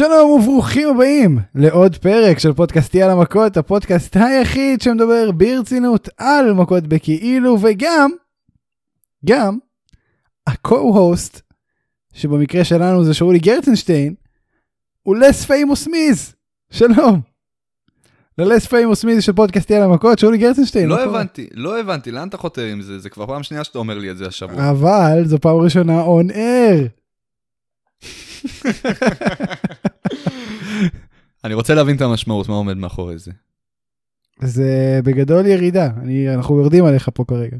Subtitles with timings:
[0.00, 6.86] שלום וברוכים הבאים לעוד פרק של פודקאסטי על המכות, הפודקאסט היחיד שמדבר ברצינות על מכות
[6.86, 8.10] בכאילו וגם,
[9.24, 9.58] גם,
[10.46, 11.40] ה-co-host,
[12.12, 14.14] שבמקרה שלנו זה שאולי גרצנשטיין,
[15.02, 16.34] הוא less famous Miz.
[16.70, 17.20] שלום.
[18.38, 20.88] ל less famous Miz של פודקאסטי על המכות, שאולי גרצנשטיין.
[20.88, 21.04] לא?
[21.04, 22.98] הבנתי, לא הבנתי, לאן אתה חותר עם זה?
[22.98, 24.70] זה כבר פעם שנייה שאתה אומר לי את זה השבוע.
[24.70, 26.86] אבל זו פעם ראשונה on air.
[31.44, 33.30] אני רוצה להבין את המשמעות, מה עומד מאחורי זה.
[34.42, 37.56] זה בגדול ירידה, אני, אנחנו יורדים עליך פה כרגע.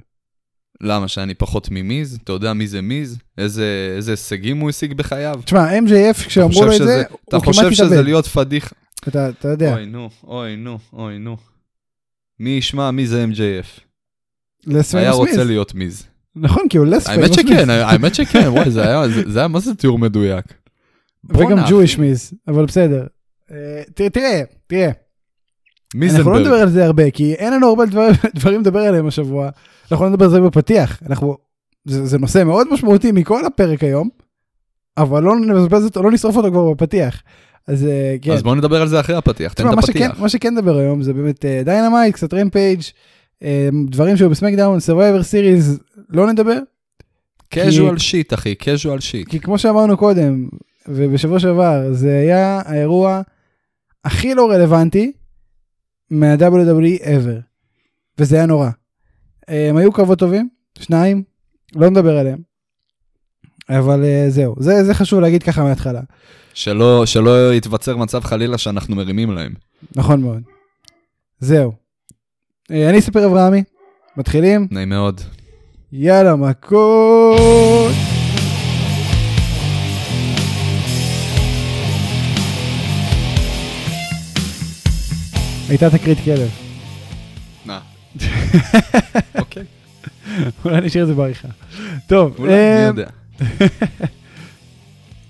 [0.81, 2.19] למה, שאני פחות ממיז?
[2.25, 3.19] אתה יודע מי זה מיז?
[3.39, 5.41] איזה איזה הישגים הוא השיג בחייו?
[5.45, 8.05] תשמע, MJF כשאמרו לו את זה, אתה הוא חושב כמעט שזה התאבד.
[8.05, 8.75] להיות פדיחה?
[9.09, 11.37] אתה אתה יודע, אוי נו, אוי נו, אוי נו.
[12.41, 13.81] מי ישמע מי זה MJF?
[14.67, 15.47] לס היה רוצה מיז.
[15.47, 16.07] להיות מיז.
[16.37, 17.35] נכון, כי הוא less האמת.
[17.35, 20.45] שכן, האמת שכן, וואי, זה היה, זה זה היה, מה זה תיאור מדויק?
[21.31, 22.01] וגם אחי.
[22.01, 23.07] Miz, אבל בסדר.
[23.51, 23.57] אה,
[23.95, 25.01] תראה, תראה, תראה, אנחנו
[25.95, 26.41] לא מיזנברג.
[26.41, 29.51] נדבר על זה הרבה, כי אין לנו הרבה דברים- דברים לדבר עליהם השבוע.
[29.93, 31.03] אנחנו לא נדבר על זה בפתיח.
[31.07, 31.37] אנחנו,
[31.85, 34.09] זה זה נושא מאוד משמעותי מכל הפרק היום,
[34.97, 37.23] אבל לא נבזבז אותו, לא נשרוף אותו כבר בפתיח.
[37.67, 38.33] אז אה, כן.
[38.33, 40.21] אז בואו נדבר על זה אחרי הפתיח, תן את מה שכן, הפתיח.
[40.21, 42.81] מה שכן נדבר היום זה באמת Dynamite, קצת Rampage,
[43.91, 46.59] דברים שהיו בסמקדאון, Survivor סיריז, לא נדבר,
[47.55, 49.29] casual שיט, אחי, casual שיט.
[49.29, 50.49] כי כמו שאמרנו קודם,
[50.89, 53.23] ובשבוע שעבר, זה היה האירוע
[54.05, 55.13] הכי לא רלוונטי
[56.11, 57.41] מה-WWE ever,
[58.19, 58.71] וזה היה נורא.
[59.49, 61.23] הם היו קרבות טובים, שניים,
[61.75, 62.39] לא נדבר עליהם,
[63.69, 66.01] אבל אה, זהו, זה, זה חשוב להגיד ככה מההתחלה,
[66.55, 69.55] שלא, שלא יתווצר מצב חלילה שאנחנו מרימים להם.
[69.97, 70.43] נכון מאוד.
[71.41, 71.73] זהו.
[72.71, 73.63] אה, אני ספר אברהמי,
[74.17, 75.21] מתחילים, נעים מאוד.
[75.93, 78.20] יאללה מכות.
[85.71, 86.49] הייתה תקרית כלב,
[87.65, 87.81] מה?
[89.39, 89.63] אוקיי.
[90.65, 91.49] אולי נשאיר את זה בעריכה.
[92.07, 93.07] טוב, אולי, מי אה, יודע.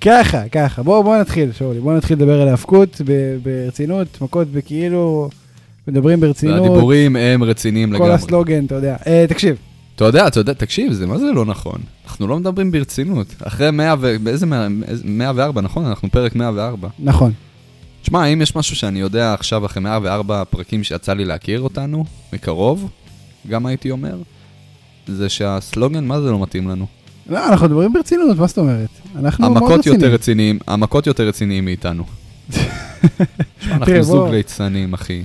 [0.00, 5.31] ככה, ככה, בואו בוא נתחיל, שאולי, בואו נתחיל לדבר על האבקות ב- ברצינות, מכות בכאילו,
[5.88, 8.12] מדברים ברצינות, והדיבורים הם רציניים כל לגמרי.
[8.12, 8.97] הסלוגן, אתה יודע.
[9.06, 9.56] אה, תקשיב,
[9.97, 11.81] אתה יודע, אתה יודע, תקשיב, זה מה זה לא נכון?
[12.04, 13.34] אנחנו לא מדברים ברצינות.
[13.43, 14.16] אחרי 100 ו...
[14.22, 14.66] באיזה 100?
[14.88, 15.84] איזה- 104, נכון?
[15.87, 16.88] אנחנו פרק 104.
[16.98, 17.32] נכון,
[18.03, 22.91] תשמע, אם יש משהו שאני יודע עכשיו, אחרי 104 פרקים שיצא לי להכיר אותנו, מקרוב,
[23.49, 24.16] גם הייתי אומר,
[25.06, 26.87] זה שהסלוגן, מה זה לא מתאים לנו?
[27.27, 28.88] לא, אנחנו מדברים ברצינות, מה זאת אומרת?
[29.16, 29.87] אנחנו מאוד המכות.
[29.87, 32.05] יותר רציניים, המכות יותר רציניים מאיתנו.
[33.71, 35.22] אנחנו זוג ליצנים, אחי.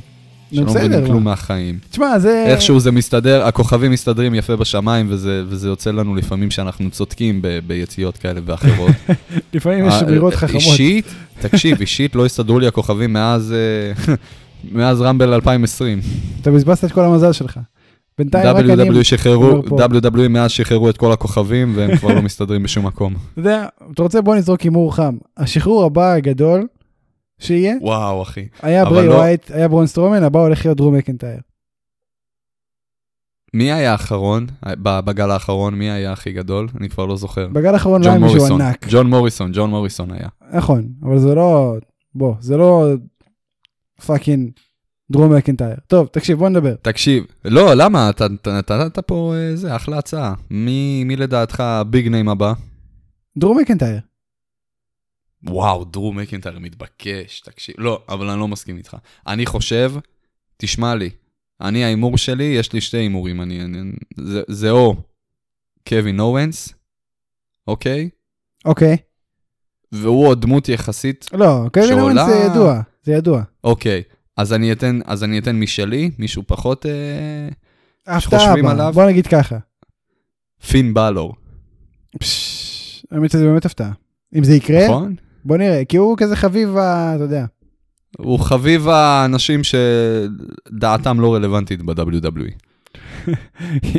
[0.55, 1.29] שלא מבינים כלום מה?
[1.29, 1.79] מהחיים.
[1.91, 2.45] תשמע, זה...
[2.47, 7.59] איכשהו זה מסתדר, הכוכבים מסתדרים יפה בשמיים, וזה, וזה יוצא לנו לפעמים שאנחנו צודקים ב,
[7.67, 8.91] ביציאות כאלה ואחרות.
[9.53, 10.61] לפעמים יש אה, אמירות אה, חכמות.
[10.61, 11.05] אישית,
[11.39, 14.15] תקשיב, אישית לא הסתדרו לי הכוכבים מאז, אה,
[14.77, 15.99] מאז רמבל 2020.
[16.41, 17.59] אתה בזבזת את כל המזל שלך.
[18.17, 18.89] בינתיים רק אני...
[18.89, 19.85] WW שחררו, אומר פה.
[19.85, 23.13] WW מאז שחררו את כל הכוכבים, והם כבר לא מסתדרים בשום מקום.
[23.33, 25.15] אתה יודע, אתה רוצה בוא נזרוק הימור חם.
[25.38, 26.67] השחרור הבא הגדול
[27.40, 28.47] שיהיה, וואו, אחי.
[28.62, 31.40] היה ברי לא- ווייט, היה ברון סטרומן, הבא הולך להיות דרום מקנטייר.
[33.53, 34.47] מי היה האחרון,
[34.84, 36.68] בגל האחרון, מי היה הכי גדול?
[36.79, 37.47] אני כבר לא זוכר.
[37.47, 38.45] בגל האחרון לא היה מישהו.
[38.56, 38.88] ענק.
[38.90, 40.28] ג'ון מוריסון, ג'ון מוריסון היה.
[40.53, 41.75] נכון, אבל זה לא...
[42.16, 42.88] בוא, זה לא...
[44.06, 44.51] fucking
[45.11, 45.75] דרו מקנטייר.
[45.88, 46.75] טוב, תקשיב, בוא נדבר.
[46.81, 48.09] תקשיב, לא, למה?
[48.09, 48.28] אתה
[48.59, 50.34] נתת פה, אה, זה, אחלה הצעה.
[50.51, 52.53] מי מי לדעתך ה big name הבא?
[53.38, 54.00] דרו מקנטייר.
[55.50, 57.75] וואו, דרו מקנטייר מתבקש, תקשיב.
[57.78, 58.97] לא, אבל אני לא מסכים איתך.
[59.28, 59.94] אני חושב,
[60.57, 61.09] תשמע לי,
[61.61, 63.41] אני ההימור שלי, יש לי שתי הימורים.
[63.41, 64.95] אני, אני, זה, זה או
[65.89, 66.73] קווין אוונס,
[67.67, 68.09] אוקיי?
[68.66, 68.97] אוקיי.
[69.91, 73.44] והוא עוד דמות יחסית, לא, קווין שעולה- אורנס זה ידוע, זה ידוע.
[73.63, 74.03] אוקיי.
[74.38, 78.91] אז אני אתן, אז אני אתן משלי, מישהו פחות אה, שחושבים עליו?
[78.94, 79.57] בוא נגיד ככה.
[80.67, 81.35] פין בלור,
[83.12, 83.91] האמת שזה באמת הפתעה.
[84.35, 85.16] אם זה יקרה, נכון?
[85.45, 87.45] בוא נראה, כי הוא כזה חביב, ה- אתה יודע.
[88.18, 92.51] הוא חביב האנשים שדעתם לא רלוונטית ב-WWE.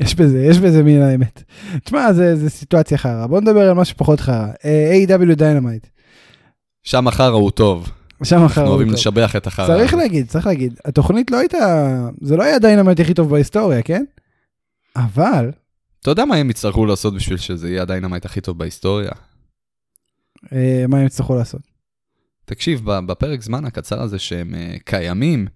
[0.02, 1.42] יש בזה, יש בזה מן האמת.
[1.84, 3.26] תשמע, זה, זה סיטואציה חרא.
[3.26, 4.46] בוא נדבר על משהו פחות חרא.
[4.64, 5.86] אה, AEW Dynamite.
[6.82, 7.88] שם החרא הוא טוב,
[8.24, 9.66] שם אחר אנחנו אוהבים לשבח את החרא.
[9.66, 10.74] צריך להגיד, צריך להגיד.
[10.84, 11.58] התוכנית לא הייתה,
[12.20, 14.04] זה לא היה ה Dynamite הכי טוב בהיסטוריה, כן?
[14.96, 15.50] אבל,
[16.00, 19.10] אתה יודע מה הם יצטרכו לעשות בשביל שזה יהיה ה Dynamite הכי טוב בהיסטוריה?
[20.52, 21.60] אה, מה הם יצטרכו לעשות?
[22.44, 25.46] תקשיב, בפרק זמן הקצר הזה שהם אה, קיימים,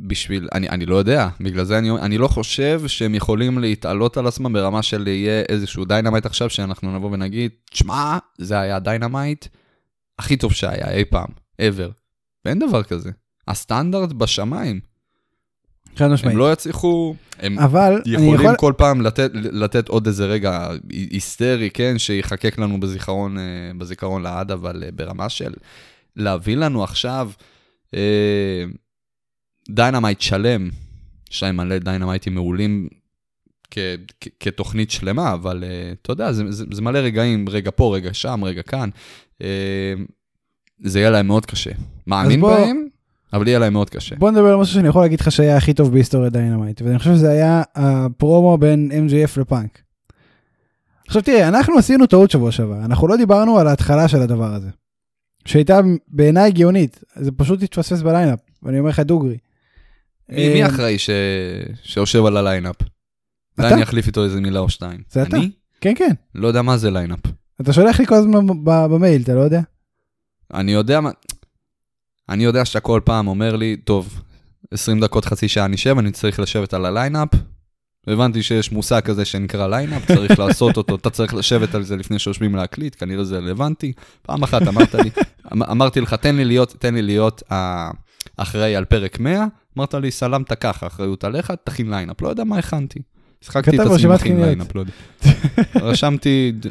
[0.00, 4.26] בשביל, אני, אני לא יודע, בגלל זה אני, אני לא חושב שהם יכולים להתעלות על
[4.26, 9.46] עצמם ברמה של יהיה איזשהו Dynamite עכשיו, שאנחנו נבוא ונגיד, שמע, זה היה Dynamite,
[10.18, 11.28] הכי טוב שהיה אי פעם,
[11.62, 11.90] ever.
[12.44, 13.10] ואין דבר כזה.
[13.48, 14.80] הסטנדרט בשמיים.
[15.96, 16.32] חד משמעית.
[16.34, 18.56] הם לא יצליחו, הם אבל יכולים יכול...
[18.56, 23.42] כל פעם לתת, לתת עוד איזה רגע היסטרי, כן, שיחקק לנו בזיכרון, אה,
[23.78, 25.52] בזיכרון לעד, אבל אה, ברמה של
[26.16, 27.30] להביא לנו עכשיו
[27.94, 28.64] אה,
[29.70, 30.70] Dynamite שלם,
[31.32, 32.88] יש להם מלא דיינמייטים מעולים
[33.70, 33.78] כ,
[34.20, 38.14] כ, כתוכנית שלמה, אבל אה, אתה יודע, זה, זה, זה מלא רגעים, רגע פה, רגע
[38.14, 38.88] שם, רגע כאן.
[39.42, 39.94] אה,
[40.84, 41.70] זה יהיה להם מאוד קשה.
[42.06, 42.83] מאמין בוא- בהם,
[43.34, 44.16] אבל יהיה להם מאוד קשה.
[44.16, 47.14] בוא נדבר על משהו שאני יכול להגיד לך שהיה הכי טוב בהיסטוריה Dynamite, ואני חושב
[47.14, 49.82] שזה היה הפרומו בין MJF לפאנק.
[51.06, 54.68] עכשיו תראה, אנחנו עשינו טעות שבוע שעבר, אנחנו לא דיברנו על ההתחלה של הדבר הזה.
[55.44, 59.38] שהייתה בעיניי גאונית, זה פשוט התפספס בליינאפ, ואני אומר לך דוגרי.
[60.28, 61.10] מי, מי אה, אחראי ש...
[61.82, 62.76] שיושב על הליינאפ?
[63.58, 63.74] אולי אתה?
[63.74, 65.00] אני אחליף איתו איזה מילה או שתיים.
[65.10, 65.36] זה אתה.
[65.36, 65.50] אני?
[65.80, 66.12] כן, כן.
[66.34, 67.20] לא יודע מה זה ליינאפ.
[67.60, 69.60] אתה שולח לי כל הזמן במייל, אתה לא יודע?
[70.54, 71.10] אני יודע מה...
[72.28, 74.20] אני יודע שאתה כל פעם אומר לי, טוב,
[74.70, 77.28] 20 דקות, חצי שעה נשב, אני צריך לשבת על הליינאפ.
[78.06, 82.18] הבנתי שיש מושג כזה שנקרא ליינאפ, צריך לעשות אותו, אתה צריך לשבת על זה לפני
[82.18, 83.92] שיושבים להקליט, כנראה זה רלוונטי.
[84.22, 85.10] פעם אחת אמרת לי,
[85.54, 87.42] אמ- אמרתי לך, תן לי להיות, תן לי להיות
[88.38, 89.44] האחראי על פרק 100,
[89.78, 92.22] אמרת לי, סלמת ככה, אחריות עליך, תכין ליינאפ.
[92.22, 92.98] לא יודע מה הכנתי.
[93.40, 94.40] שיחקתי את עצמי מכין.
[94.40, 94.92] ליינאפ, לא יודע.
[95.76, 96.66] רשמתי ד-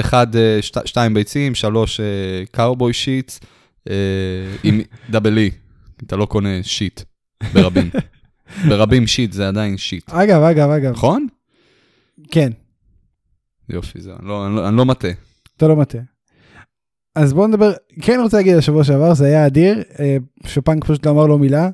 [0.00, 2.00] אחד, אה, שת- שתיים ביצים, שלוש
[2.52, 3.48] cowboy sheets, אה,
[4.64, 4.80] עם
[5.10, 5.50] double E,
[6.06, 7.00] אתה לא קונה shit
[7.54, 7.90] ברבים.
[8.68, 11.26] ברבים shit זה עדיין shit, אגב, אגב, אגב, נכון?
[12.30, 12.50] כן,
[13.68, 15.10] יופי, זה, אני לא- אני לא- אני לא מטעה.
[15.56, 16.00] אתה לא מטעה.
[17.14, 21.06] אז בוא נדבר, כן רוצה להגיד על השבוע שעבר, זה היה אדיר, אה, שפאנק פשוט
[21.06, 21.68] לא אמר לו מילה,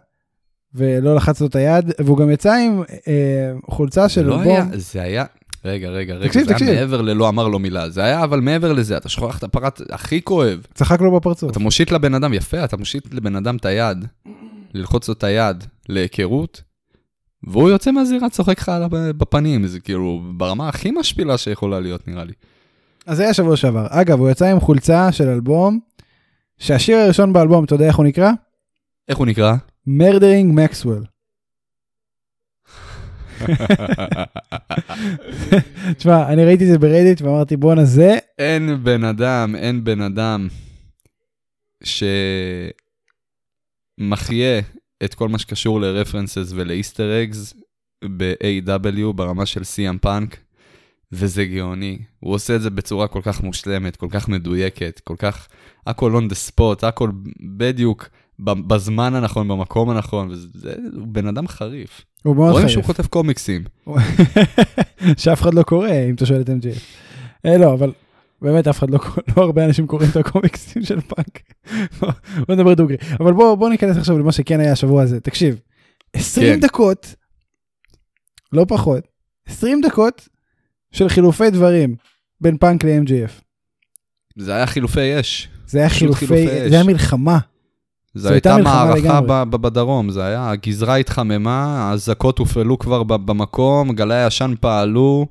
[0.74, 4.52] ולא לחץ לו את היד, והוא גם יצא עם אה, חולצה של לא אלבום.
[4.56, 5.24] היה, זה היה,
[5.64, 6.68] רגע, רגע, רגע, תקשיב, זה תקשיב.
[6.68, 9.80] היה מעבר ללא אמר לו מילה, זה היה אבל מעבר לזה, אתה שוכח את הפרט
[9.90, 10.66] הכי כואב.
[10.74, 11.50] צחק לו בפרצוף.
[11.50, 14.04] אתה מושיט לבן אדם, יפה, אתה מושיט לבן אדם את היד,
[14.74, 16.62] ללחוץ לו את היד להיכרות,
[17.46, 22.32] והוא יוצא מהזירה, צוחק לך בפנים, זה כאילו ברמה הכי משפילה שיכולה להיות, נראה לי.
[23.06, 23.86] אז זה היה שבוע שעבר.
[23.90, 25.78] אגב, הוא יצא עם חולצה של אלבום,
[26.58, 28.30] שהשיר הראשון באלבום, אתה יודע איך הוא נקרא?
[29.08, 29.54] איך הוא נקרא?
[29.86, 31.04] מרדרינג מקסוול.
[35.96, 40.48] תשמע, אני ראיתי את זה ברדיט ואמרתי בואנה זה, אין בן אדם, אין בן אדם
[44.00, 44.60] שמחיה
[45.04, 47.54] את כל מה שקשור לרפרנסס ולאיסטר אגס
[48.04, 50.36] ב-AW ברמה של סי.אם פאנק,
[51.12, 51.98] וזה גאוני.
[52.20, 55.48] הוא עושה את זה בצורה כל כך מושלמת, כל כך מדויקת, כל כך,
[55.86, 57.10] הכל on the spot, הכל
[57.56, 58.08] בדיוק
[58.40, 60.74] בזמן הנכון, במקום הנכון, וזה
[61.06, 62.04] בן אדם חריף.
[62.24, 62.72] הוא מאוד רואים חריף.
[62.72, 63.64] שהוא כותב קומיקסים.
[65.16, 66.80] שאף אחד לא קורא, אם אתה שואל את MGF.
[67.46, 67.92] אה, לא, אבל
[68.42, 71.40] באמת אף אחד לא קורא, לא הרבה אנשים קוראים את הקומיקסים של פאנק.
[72.48, 72.96] בוא נדבר דוגרי.
[73.20, 75.20] אבל בוא, בוא ניכנס עכשיו למה שכן היה השבוע הזה.
[75.20, 75.60] תקשיב,
[76.12, 76.60] 20 כן.
[76.60, 77.14] דקות,
[78.52, 79.08] לא פחות,
[79.46, 80.28] 20 דקות
[80.92, 81.96] של חילופי דברים
[82.40, 83.42] בין פאנק ל-MGF.
[84.36, 85.48] זה היה חילופי אש.
[85.66, 86.76] זה היה חילופי, חילופי זה.
[86.76, 87.38] היה מלחמה.
[88.14, 89.20] זו הייתה מערכה.
[89.20, 95.26] ב- ב- בדרום, זה היה, הגזרה התחממה, האזעקות הופעלו כבר ב- במקום, גלי העשן פעלו,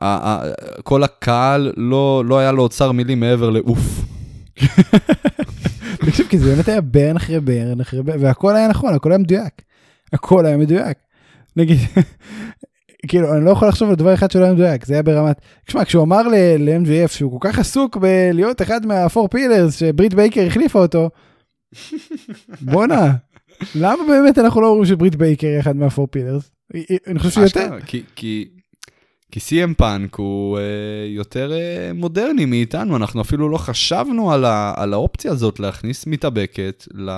[0.00, 0.42] ה- ה-
[0.82, 4.04] כל הקהל לא, לא היה לו אוצר מילים מעבר לעוף.
[6.06, 9.18] תקשיב, כי זה באמת היה burn אחרי burn אחרי burn, והכל היה נכון, הכל היה
[9.18, 9.62] מדויק.
[10.12, 10.96] הכל היה מדויק.
[11.56, 11.78] נגיד,
[13.08, 15.40] כאילו, אני לא יכול לחשוב על דבר אחד שלא היה מדויק, זה היה ברמת...
[15.66, 20.78] תשמע, כשהוא אמר ל-MJF שהוא כל כך עסוק בלהיות אחד מה-4 pillars, שברית בייקר החליפה
[20.78, 21.10] אותו,
[22.60, 23.12] בואנה,
[23.74, 26.50] למה באמת אנחנו לא אומרים שברית בייקר היא אחד מה-4 pillars?
[27.06, 27.76] אני חושב שיותר.
[27.86, 30.62] כי, סי.אם פאנק הוא אה,
[31.08, 36.84] יותר אה, מודרני מאיתנו, אנחנו אפילו לא חשבנו על, ה, על האופציה הזאת להכניס מתאבקת
[36.94, 37.10] ל,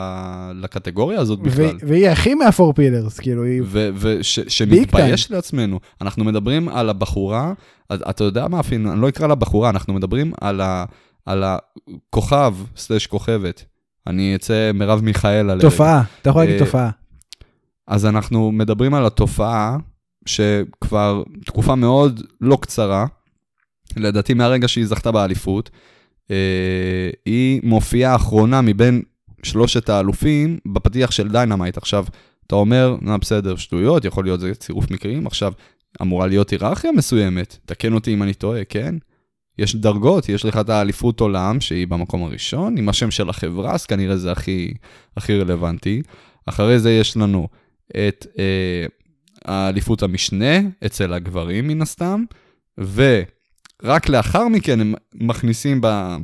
[0.54, 1.76] לקטגוריה הזאת בכלל.
[1.86, 3.62] והיא- הכי מה-4 פילרס, כאילו, היא...
[3.96, 5.80] ושמתבייש לעצמנו.
[6.00, 7.52] אנחנו מדברים על הבחורה,
[7.92, 10.84] אתה יודע מה אפילו, אני לא אקרא לה בחורה, אנחנו מדברים על, ה,
[11.26, 13.64] על הכוכב, סלש כוכבת.
[14.08, 15.70] אני אצא מרב מיכאל עליה.
[15.70, 16.90] תופעה, אתה יכול להגיד אה, תופעה.
[17.86, 19.76] אז אנחנו מדברים על התופעה
[20.26, 23.06] שכבר תקופה מאוד לא קצרה,
[23.96, 25.70] לדעתי מהרגע שהיא זכתה באליפות,
[26.30, 29.02] אה, היא מופיעה אחרונה מבין
[29.42, 31.76] שלושת האלופים בפתיח של Dynamite.
[31.76, 32.04] עכשיו,
[32.46, 35.52] אתה אומר, נה, בסדר, שטויות, יכול להיות זה צירוף מקרים, עכשיו,
[36.02, 38.94] אמורה להיות היררכיה מסוימת, תקן אותי אם אני טועה, כן?
[39.58, 43.86] יש דרגות, יש לך את האליפות עולם, שהיא במקום הראשון, עם השם של החברה, אז
[43.86, 44.74] כנראה זה הכי,
[45.16, 46.02] הכי רלוונטי.
[46.46, 47.48] אחרי זה יש לנו
[47.90, 48.86] את אה,
[49.44, 52.24] האליפות המשנה אצל הגברים מן הסתם,
[52.78, 56.16] ורק לאחר מכן הם מכניסים ב,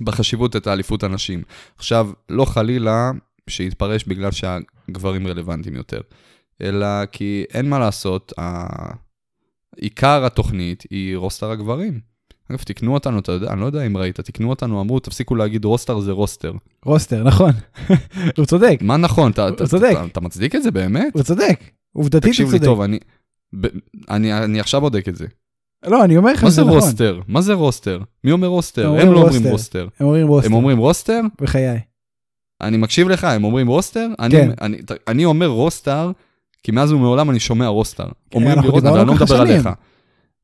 [0.00, 1.42] בחשיבות את האליפות הנשים.
[1.76, 3.10] עכשיו, לא חלילה
[3.50, 6.00] שיתפרש בגלל שהגברים רלוונטיים יותר,
[6.62, 8.32] אלא כי אין מה לעשות,
[9.76, 12.09] עיקר התוכנית היא רוסטר הגברים.
[12.50, 15.64] אגב, תקנו אותנו, אתה יודע, אני לא יודע אם ראית, תקנו אותנו, אמרו, תפסיקו להגיד
[15.64, 16.52] רוסטר זה רוסטר.
[16.84, 17.50] roster, נכון.
[18.36, 19.30] הוא צודק, מה נכון?
[19.30, 19.90] אתה, אתה, צודק.
[19.92, 21.14] אתה, אתה מצדיק את זה באמת?
[21.14, 21.60] הוא צודק.
[21.92, 22.64] עובדתית הוא תקשיב לי צודק.
[22.64, 22.98] טוב, אני,
[23.60, 23.66] ב,
[24.10, 25.26] אני, אני עכשיו בודק את זה.
[25.86, 26.74] לא, אני אומר לך מה זה נכון.
[26.74, 27.20] roster?
[27.28, 28.00] מה זה roster?
[28.24, 29.00] מי אומר roster?
[29.00, 29.88] הם לא אומרים roster.
[30.00, 30.46] הם אומרים roster.
[30.46, 31.20] הם אומרים roster?
[31.40, 31.80] בחיי.
[32.60, 34.08] אני מקשיב לך, הם אומרים roster?
[34.18, 34.50] אני, כן.
[34.60, 34.78] אני,
[35.08, 36.10] אני אומר roster,
[36.62, 38.06] כי מאז ומעולם אני שומע roster.
[38.34, 39.40] אומרים לי roster, ואני לא מדבר.
[39.40, 39.68] עליך.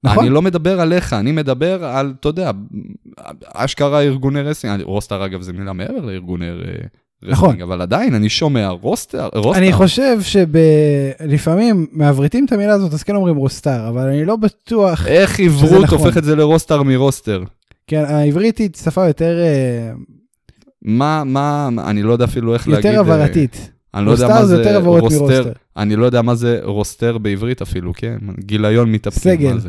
[0.04, 0.24] נכון.
[0.24, 2.50] אני לא מדבר עליך, אני מדבר על, אתה יודע,
[3.54, 4.82] אשכרה ארגוני רסלינג.
[4.82, 6.52] רוסטר, אגב, זה מילה מעבר לארגוני אה,
[7.22, 7.48] נכון.
[7.48, 9.58] רסלינג, אבל עדיין, אני שומע רוסטר, רוסטר.
[9.60, 15.06] אני חושב שלפעמים מעברתים את המילה הזאת, אז כן אומרים רוסטר, אבל אני לא בטוח,
[15.06, 15.98] איך עברות נכון.
[15.98, 17.44] הופך את זה לרוסטר מרוסטר?
[17.86, 19.92] כן, העברית היא שפה יותר, אה,
[20.82, 22.84] מה, מה, אני לא יודע אפילו איך להגיד...
[22.84, 23.70] יותר אה, הבהרתית.
[23.94, 25.18] אני לא יודע מה זה זה יותר רוסטר.
[25.18, 25.52] מרוסטר.
[25.76, 28.16] אני לא יודע מה זה רוסטר בעברית אפילו, כן?
[28.38, 29.52] גיליון מתאפקים, סגל.
[29.52, 29.68] מה זה?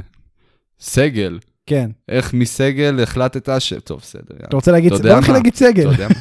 [0.80, 1.40] סגל.
[1.66, 1.92] כן.
[2.10, 3.74] איך מסגל החלטת ש...
[3.74, 4.36] טוב, בסדר.
[4.44, 5.34] אתה רוצה להגיד, יודע בוא נתחיל?
[5.34, 5.92] להגיד אתה סגל.
[5.92, 6.16] יודע מה?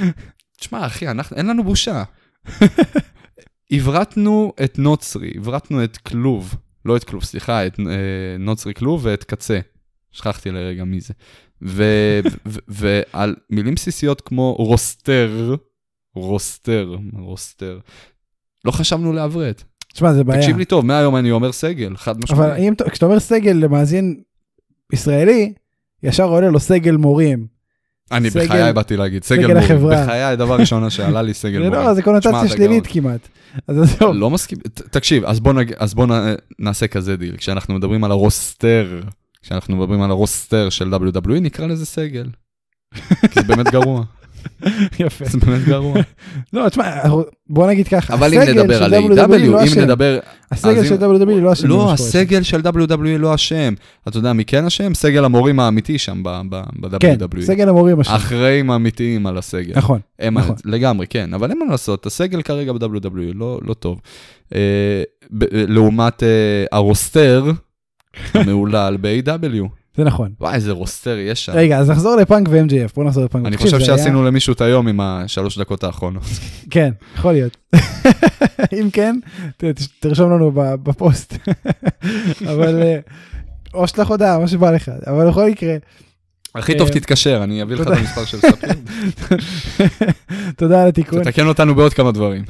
[0.58, 2.02] תשמע, אחי, אנחנו, אין לנו בושה.
[3.70, 9.24] עברתנו את נוצרי, עברתנו את כלוב, לא את כלוב, סליחה, את אה, נוצרי כלוב ואת
[9.24, 9.60] קצה.
[10.12, 11.14] שכחתי לרגע מי זה.
[12.68, 15.54] ועל מילים בסיסיות כמו רוסטר,
[16.14, 17.78] רוסטר, רוסטר,
[18.64, 19.64] לא חשבנו לעברת.
[19.96, 20.40] תשמע, זה בעיה.
[20.40, 22.42] תקשיב לי טוב, מהיום אני אומר סגל, חד משמעית.
[22.42, 24.20] אבל אם, אתה- כשאתה אומר סגל למאזין
[24.92, 25.52] ישראלי,
[26.02, 27.46] ישר עולה לו סגל מורים.
[28.12, 29.64] אני סגל- בחיי באתי להגיד, סגל סגל מורים.
[29.76, 30.02] החברה.
[30.04, 31.84] בחיי הדבר ראשון שעלה לי סגל זה מורים.
[31.86, 32.84] לא, זה קונוטציה שלילית.
[32.86, 33.28] כמעט.
[33.68, 34.14] אז עזוב.
[34.14, 34.58] לא מסכים,
[34.90, 35.72] תקשיב, אז בוא, נג...
[35.78, 36.10] אז בוא נ...
[36.58, 39.00] נעשה כזה דיל, כשאנחנו מדברים על ה roster,
[39.42, 42.26] כשאנחנו מדברים על ה roster של WWE, נקרא לזה סגל.
[43.32, 44.04] כי זה באמת גרוע,
[45.06, 45.24] יפה.
[45.24, 45.94] זה באמת גרוע.
[46.52, 46.84] לא, תשמע,
[47.48, 48.14] בוא נגיד ככה.
[48.14, 49.80] אבל אם נדבר על A.W, לא אם.
[49.80, 50.18] נדבר...
[50.50, 51.68] הסגל של WWE לא אשם.
[51.68, 51.92] לא.
[51.92, 53.74] הסגל של WWE לא אשם.
[54.08, 54.94] אתה יודע מי כן אשם?
[54.94, 56.98] סגל המורים האמיתי שם ב-WWE.
[57.00, 58.12] כן, סגל המורים אשם.
[58.12, 59.74] אחראים האמיתיים על הסגל.
[59.76, 60.00] נכון.
[60.32, 60.56] נכון.
[60.64, 64.00] לגמרי, כן, אבל אין מה לעשות, הסגל כרגע ב-WWE לא, לא טוב.
[64.54, 66.28] אה, ב- לעומת אה,
[66.72, 67.50] הרוסטר
[68.34, 69.75] המהולל ב-AW.
[69.96, 70.30] זה נכון.
[70.40, 71.52] וואי, איזה רוסטר יש שם.
[71.52, 72.92] רגע, אז נחזור לפאנק ו-MJF.
[72.96, 73.46] בוא נחזור לפאנק.
[73.46, 76.22] אני חושב זה היה- שעשינו למישהו את היום עם השלוש דקות האחרונות.
[76.70, 77.56] כן, יכול להיות.
[78.80, 79.16] אם כן,
[79.56, 79.64] ת-
[80.00, 81.34] תרשום לנו בפוסט.
[82.52, 82.82] אבל...
[82.82, 82.98] אה,
[83.74, 84.90] או שלח הודעה, מה שבא לך.
[85.06, 85.76] אבל בכל מקרה,
[86.54, 87.86] הכי טוב אה, תתקשר, אני אביא לך את.
[87.96, 88.70] המספר של ספיר.
[90.56, 91.22] תודה על התיקון.
[91.24, 92.44] תתקן אותנו בעוד כמה דברים.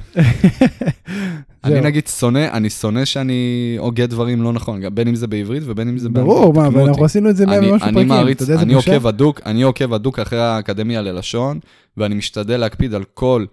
[1.66, 1.84] אני זהו.
[1.84, 3.34] נגיד שונא, אני שונא שאני
[3.78, 6.08] הוגה דברים לא נכון, בין אם זה בעברית ובין אם זה.
[6.08, 6.80] ברור, מה, אבל.
[6.88, 8.28] אנחנו עשינו את זה מאה אני, ומשהו אני פרקים.
[8.32, 8.94] אתה יודע איזה אני בושה?
[8.94, 11.58] עוקב הדוק, אני עוקב הדוק אחרי האקדמיה ללשון,
[11.96, 13.44] ואני משתדל להקפיד על כל,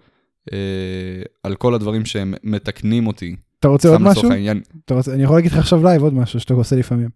[0.52, 0.58] אה,
[1.42, 3.36] על כל הדברים שהם מתקנים אותי.
[3.60, 4.30] אתה רוצה עוד משהו?
[4.32, 7.08] העניין, אתה רוצה- אני יכול להגיד לך עכשיו לייב עוד משהו שאתה עושה לפעמים.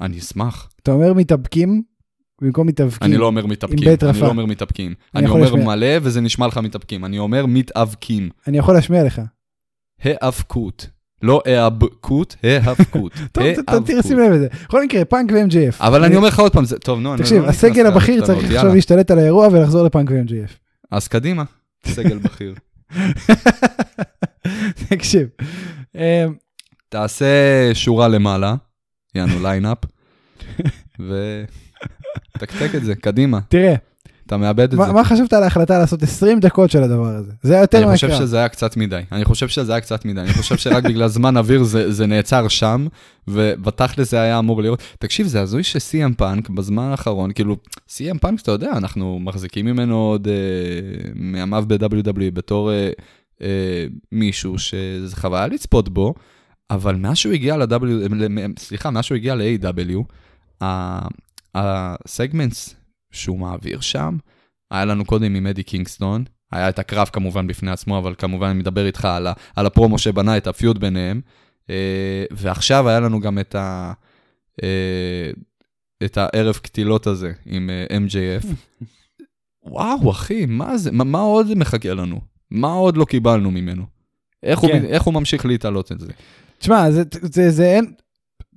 [0.00, 0.68] אני אשמח.
[0.82, 1.82] אתה אומר מתאפקים
[2.42, 3.08] במקום מתאבקים.
[3.08, 4.20] אני לא אומר מתאפקים, בית אני.
[4.20, 4.94] לא אומר מתאפקים.
[5.14, 5.64] אני אני אומר להשמיע.
[5.64, 7.04] מלא וזה נשמע לך מתאפקים.
[7.04, 8.28] אני אומר מתאבקים.
[8.48, 9.20] אני יכול להשמיע לך.
[10.02, 10.86] היאבקות.
[11.22, 13.12] לא היאבקות, היאבקות.
[13.32, 14.48] טוב, תראה, שים לב לזה.
[14.64, 15.76] בכל מקרה, פאנק ו-MJF.
[15.80, 18.44] אבל אני אומר לך עוד פעם, טוב, נו, אני תקשיב, לא נכנס הסגל הבכיר צריך.
[18.44, 20.52] עכשיו להשתלט על האירוע ולחזור לפאנק ו-MJF.
[20.90, 21.44] אז קדימה,
[21.86, 22.54] סגל בכיר.
[24.88, 25.28] תקשיב.
[25.94, 26.00] אמ,
[26.88, 27.24] תעשה
[27.74, 28.54] שורה למעלה,
[29.14, 29.78] יענו lineup,
[32.36, 33.40] ותקתק את זה, קדימה.
[33.48, 33.74] תראה,
[34.26, 34.92] אתה מאבד את מה זה.
[34.92, 37.32] מה חשבת על ההחלטה לעשות 20 דקות של הדבר הזה?
[37.42, 38.26] זה היה יותר אני חושב מהקרב.
[38.26, 39.00] שזה היה קצת מדי.
[39.12, 40.20] אני חושב שזה היה קצת מדי.
[40.20, 42.86] אני חושב שרק בגלל זמן אוויר זה, זה נעצר שם,
[43.28, 44.82] ובתכל'ס זה היה אמור להיות...
[44.98, 47.56] תקשיב, זה הזוי שסי.אם פאנק בזמן האחרון, כאילו,
[47.88, 52.90] סי.אם פאנק, אתה יודע, אנחנו מחזיקים ממנו עוד אה, מימיו ב-WWE בתור אה,
[53.42, 56.14] אה, מישהו שזה חוויה לצפות בו,
[56.70, 57.86] אבל מאז שהוא הגיע ל-W,
[58.58, 60.02] סליחה, מאז שהוא הגיע ל-AEW,
[61.54, 62.74] ה segments
[63.14, 64.16] שהוא מעביר שם,
[64.70, 68.58] היה לנו קודם עם אדי קינגסטון, היה את הקרב כמובן בפני עצמו, אבל כמובן אני
[68.58, 71.20] מדבר איתך על, ה, על הפרומו שבנה את ה feud ביניהם.
[71.70, 73.92] אה, ועכשיו היה לנו גם את, ה,
[74.62, 75.30] אה,
[76.04, 78.46] את הערב קטילות הזה עם אה, MJF.
[79.72, 80.92] וואו, אחי, מה זה?
[80.92, 82.20] מה, מה עוד מחכה לנו?
[82.50, 83.84] מה עוד לא קיבלנו ממנו?
[84.42, 84.66] איך, כן.
[84.66, 86.12] הוא, איך הוא ממשיך להתעלות את זה?
[86.58, 87.92] תשמע, זה, זה, זה אין...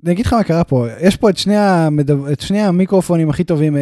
[0.04, 2.32] אני אגיד לך מה קרה פה, יש פה את שני, המדו...
[2.32, 3.78] את שני המיקרופונים הכי טובים,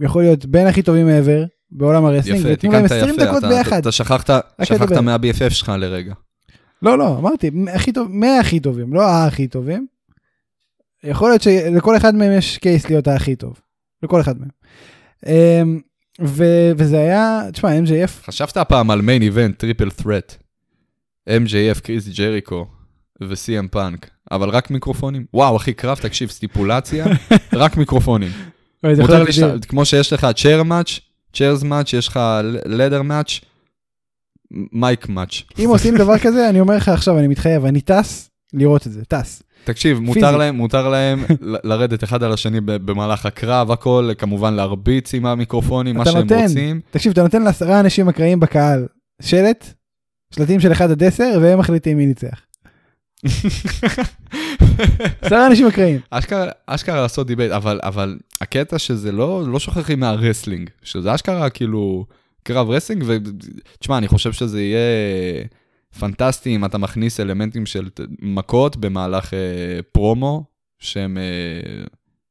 [0.00, 3.24] יכול להיות בין הכי טובים מעבר בעולם הרסלינג, ותנו להם תיקנת 20 יפה.
[3.24, 3.78] דקות אתה, ביחד.
[3.78, 4.30] אתה, שכחת,
[4.62, 4.92] שכחת.
[4.92, 6.14] מה-BFF שלך לרגע.
[6.82, 9.86] לא, לא, אמרתי, הכי טוב, 100 הכי טובים, לא הכי טובים.
[11.04, 13.60] יכול להיות שלכל אחד מהם יש case להיות הכי טוב.
[14.02, 14.48] לכל אחד מהם.
[15.26, 15.80] אמ,
[16.20, 20.36] ו- וזה היה, תשמע, MJF, חשבת הפעם על main event, triple threat.
[21.28, 22.66] MJF, קריס ג'ריקו
[23.22, 25.26] ו-CM פאנק, אבל רק מיקרופונים?
[25.34, 27.06] וואו, אחי, קרב, תקשיב, סטיפולציה,
[27.52, 28.30] רק מיקרופונים.
[28.84, 29.60] מותר להיות לי, אדיר.
[29.62, 31.00] ש- כמו שיש לך chair match,
[31.32, 32.20] chairs match, יש לך
[32.66, 33.40] ladder match,
[34.72, 35.42] mic match.
[35.58, 39.04] אם עושים דבר כזה, אני אומר לך עכשיו, אני מתחייב, אני טס לראות את זה,
[39.04, 39.42] טס.
[39.64, 40.36] תקשיב, מותר.
[40.36, 41.24] להם, מותר להם
[41.64, 46.42] לרדת אחד על השני במהלך הקרב, הכל, כמובן להרביץ עם המיקרופונים, מה שהם נותן.
[46.42, 46.80] רוצים.
[46.90, 48.86] תקשיב, אתה נותן לעשרה אנשים אקראיים בקהל
[49.22, 49.66] שלט,
[50.34, 52.40] שלטים של 1 עד 10, והם מחליטים מי ניצח.
[55.22, 56.00] עשרה אנשים אקראיים.
[56.10, 61.50] אשכרה, אשכרה לעשות debate, אבל, אבל הקטע שזה לא, לא שוכחים מה wrestling, שזה אשכרה
[61.50, 62.06] כאילו
[62.42, 64.78] קרב wrestling, ותשמע, אני חושב שזה יהיה
[65.98, 67.88] פנטסטי אם אתה מכניס אלמנטים של
[68.18, 70.44] מכות במהלך אה, פרומו,
[70.78, 71.84] שהם אה,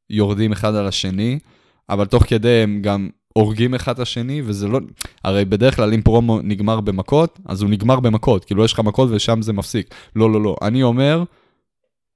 [0.09, 1.39] יורדים אחד על השני,
[1.89, 4.79] אבל תוך כדי הם גם הורגים אחד את השני, וזה לא...
[5.23, 9.09] הרי בדרך כלל אם פרומו נגמר במכות, אז הוא נגמר במכות, כאילו יש לך מכות
[9.11, 9.95] ושם זה מפסיק.
[10.15, 10.55] לא, לא, לא.
[10.61, 11.23] אני אומר,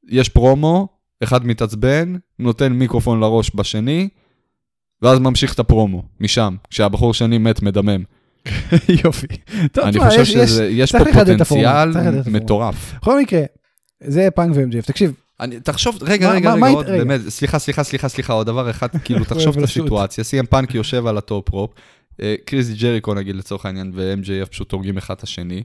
[0.09, 0.87] יש פרומו,
[1.23, 4.09] אחד מתעצבן, נותן מיקרופון לראש בשני,
[5.01, 8.03] ואז ממשיך את הפרומו, משם, כשהבחור שני מת מדמם.
[9.03, 9.27] יופי.
[9.71, 11.89] טוב, אני חושב יש- יש- שיש פה פוטנציאל.
[12.31, 12.93] מטורף.
[13.01, 13.41] בכל מקרה,
[14.03, 14.85] זה פאנק ו-MJF.
[14.85, 17.03] תקשיב, אני, תחשוב, רגע, מה- רגע, מה- רגע, מה עוד, רגע.
[17.03, 19.63] באמת, סליחה, סליחה, סליחה, סליחה, עוד דבר אחד, כאילו, תחשוב את.
[19.63, 21.71] הסיטואציה, סי.אם פאנק יושב על ה top rope,
[22.21, 25.63] אה, קריס ג'ריקו נגיד לצורך העניין, ו-MJF פשוט הורגים אחד את השני,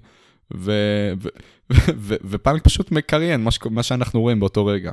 [2.31, 4.91] ופאנק פשוט מקריין מה מה שאנחנו רואים באותו רגע.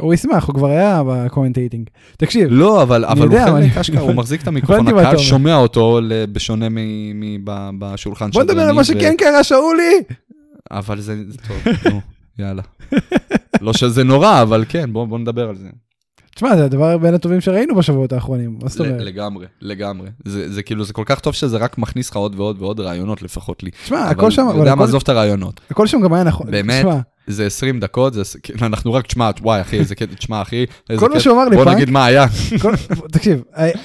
[0.00, 1.86] הוא ישמח, הוא כבר היה ב commentating.
[2.16, 5.18] תקשיב, לא, אבל אבל הוא יודע, חלק אני- אשכרה, הוא מחזיק את המיקרופון, הקהל.
[5.18, 6.00] שומע אותו,
[6.32, 6.74] בשונה מ-
[7.20, 9.94] מ- ב- בשולחן בוא נדבר על מה שכן קרה, שאולי.
[10.70, 11.56] אבל זה, זה טוב,
[11.92, 12.00] נו,
[12.38, 12.62] יאללה.
[13.60, 15.68] לא שזה נורא, אבל כן, בוא בוא נדבר על זה.
[16.34, 19.00] תשמע, זה הדבר בין הטובים שראינו בשבועות האחרונים, מה זאת אומרת?
[19.00, 20.08] לגמרי, לגמרי.
[20.24, 23.22] זה זה כאילו, זה כל כך טוב שזה רק מכניס לך עוד ועוד ועוד רעיונות
[23.22, 23.70] לפחות לי.
[23.70, 25.60] תשמע, הכל שם, אבל הכל- עזוב את הרעיונות.
[25.70, 26.50] הכל שם גם היה נכון.
[26.50, 26.86] באמת?
[27.26, 31.00] זה 20 דקות, זה, כאילו, אנחנו רק, תשמע, וואי, אחי, איזה קטע, תשמע, אחי, איזה
[31.00, 31.20] כל מה קטע.
[31.20, 32.26] שהוא אמר לי, בוא נגיד מה היה.
[32.62, 32.74] כל-
[33.12, 33.42] תקשיב,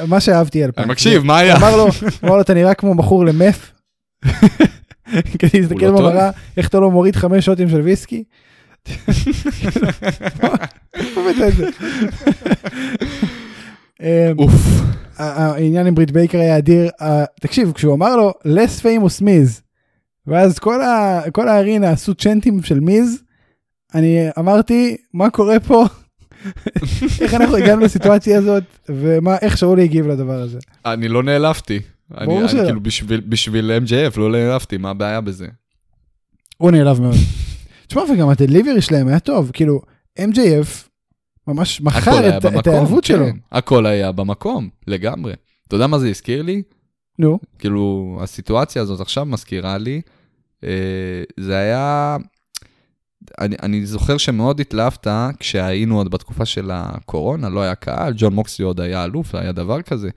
[0.08, 0.72] מה שאהבתי על.
[0.78, 1.58] אני מקשיב, מה היה?
[1.58, 1.88] אמר לו,
[2.24, 3.72] אמר לו, אתה נראה כמו בחור למף.
[5.40, 5.92] כדי להסתכל לא.
[5.92, 8.24] במראה, איך אתה לא מוריד חמש שוטים של ויסקי.
[14.02, 14.54] אה, אוף.
[15.18, 16.90] העניין עם ברית בייקר היה אדיר.
[17.42, 19.62] תקשיב, כשהוא אמר לו, less famous מיז,
[20.28, 20.60] ואז
[21.32, 23.24] כל הארינה עשו צ'נטים של מיז,
[23.96, 25.86] אני אמרתי, מה קורה פה?
[27.22, 30.60] איך אנחנו הגענו לסיטואציה הזאת, ואיך שאולי הגיב לדבר הזה.
[30.86, 31.80] אני לא נעלבתי.
[32.18, 32.64] אני, ברור אני שלא.
[32.64, 35.48] כאילו בשביל, בשביל MJF לא נעלבתי, מה הבעיה בזה?
[36.58, 37.16] הוא נעלב מאוד.
[37.88, 39.82] תשמע, וגם הדליברי שלהם היה טוב, כאילו,
[40.20, 40.88] MJF
[41.48, 43.26] ממש מכר את, את ההיעלבות שלו.
[43.26, 43.38] כן.
[43.52, 45.34] הכל היה במקום, לגמרי.
[45.68, 46.62] אתה יודע מה זה הזכיר לי?
[47.20, 50.02] נו, כאילו, הסיטואציה הזאת עכשיו מזכירה לי,
[50.64, 52.18] אה, זה היה...
[53.40, 55.08] אני, אני זוכר שמאוד התלהבת
[55.40, 59.82] כשהיינו עוד בתקופה של הקורונה, לא היה קהל, ג'ון מוקסלי עוד היה אלוף, היה דבר
[59.82, 60.10] כזה.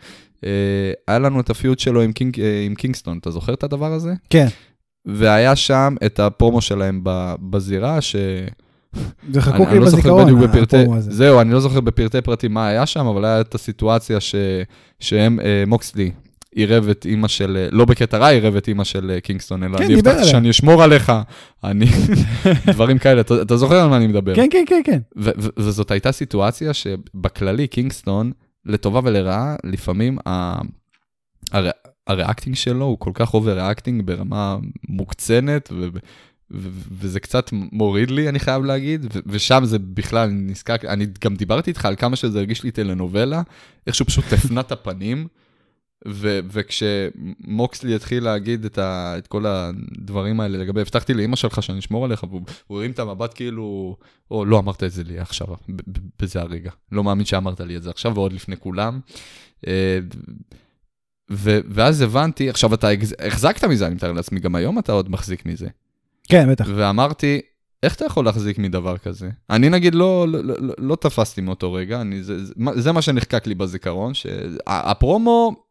[0.45, 3.65] אה, היה לנו את ה feud שלו עם, קינג, אה, עם קינגסטון, אתה זוכר את
[3.65, 4.15] הדבר הזה?
[4.31, 4.47] כן,
[5.07, 7.01] והיה שם את הפרומו שלהם
[7.51, 8.17] בזירה, ש...
[9.33, 11.13] זה חקוק לי לא בזיכרון, בדיוק בפרטי, הפרומו הזה.
[11.13, 14.35] זהו, אני לא זוכר בפרטי פרטים מה היה שם, אבל היה את הסיטואציה ש...
[15.01, 16.11] שהם, אה, מוקסלי,
[16.55, 19.79] עירב את אימא של, אה, לא בקטע רע עירב את אימא של אה, קינגסטון, אלא
[19.79, 20.25] כן, אני הבטחתי.
[20.25, 21.13] שאני אשמור עליך,
[21.65, 21.87] אני,
[22.73, 24.35] דברים כאלה, אתה, אתה זוכר על מה אני מדבר.
[24.37, 24.99] כן, כן, כן, כן.
[25.17, 28.33] ו- ו- וזאת הייתה סיטואציה שבכללי קינגסטון,
[28.67, 30.61] לטובה ולרעה, לפעמים ה-
[31.53, 31.71] הר-
[32.07, 34.57] ה reacting שלו הוא כל כך overreacting ברמה
[34.89, 35.99] מוקצנת, ו- ו-
[37.01, 41.71] וזה קצת מוריד לי, אני חייב להגיד, ו- ושם זה בכלל נזקק, אני גם דיברתי
[41.71, 43.43] איתך על כמה שזה הרגיש לי טלנובלה,
[43.87, 45.27] איך שהוא פשוט הפנה את הפנים.
[46.09, 51.79] ו- וכשמוקסלי התחיל להגיד את, ה- את כל הדברים האלה לגבי, הבטחתי לאימא שלך שאני
[51.79, 53.97] אשמור עליך, והוא הוא הרים את המבט כאילו,
[54.31, 55.47] או לא אמרת את זה לי עכשיו,
[56.23, 56.71] בזה הרגע.
[56.93, 59.01] לא מאמין שאמרת לי את זה עכשיו ועוד לפני כולם.
[59.67, 59.99] אה,
[61.31, 62.89] ו- ואז הבנתי, עכשיו אתה
[63.27, 65.69] החזקת מזה, אני מתאר לעצמי, גם היום אתה עוד מחזיק מזה.
[66.29, 66.69] כן, בטח.
[66.75, 67.41] ואמרתי,
[67.83, 69.31] איך אתה יכול להחזיק מדבר כזה?
[69.51, 73.03] אני נגיד לא, לא, לא, לא, לא תפסתי מאותו רגע, אני, זה, זה, זה מה
[73.03, 75.65] שנחקק לי בזיכרון, שהפרומו,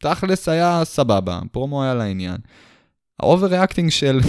[0.00, 2.36] תכלס היה סבבה, הפרומו היה לעניין.
[3.20, 4.20] ה overreacting של,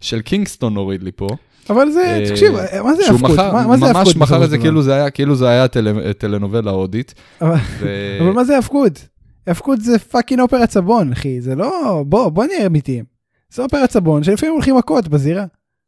[0.00, 1.28] של קינגסטון הוריד לי פה.
[1.70, 2.52] אבל זה, אה, תקשיב,
[2.84, 3.30] מה זה היאבקות?
[3.30, 4.16] מכר, מה מה זה ממש היאבקות?
[4.16, 4.82] מכר את זה כאילו?
[4.82, 7.14] זה היה, כאילו זה היה טל, טלנובלה הודית.
[7.40, 7.88] אבל- ו...
[8.20, 9.08] אבל מה זה הפקות?
[9.46, 12.04] הפקות זה פאקינג אופרת סבון, אחי, זה לא...
[12.06, 13.04] בוא, בוא נהיה אמיתיים.
[13.50, 15.44] זה אופרת סבון שלפעמים הולכים מכות בזירה.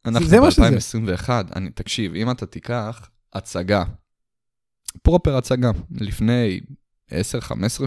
[0.06, 0.70] אנחנו זה מה שזה.
[0.70, 3.84] ב-2021, אני, תקשיב, אם אתה תיקח הצגה,
[5.02, 5.70] proper הצגה,
[6.00, 6.60] לפני
[7.10, 7.14] 10-15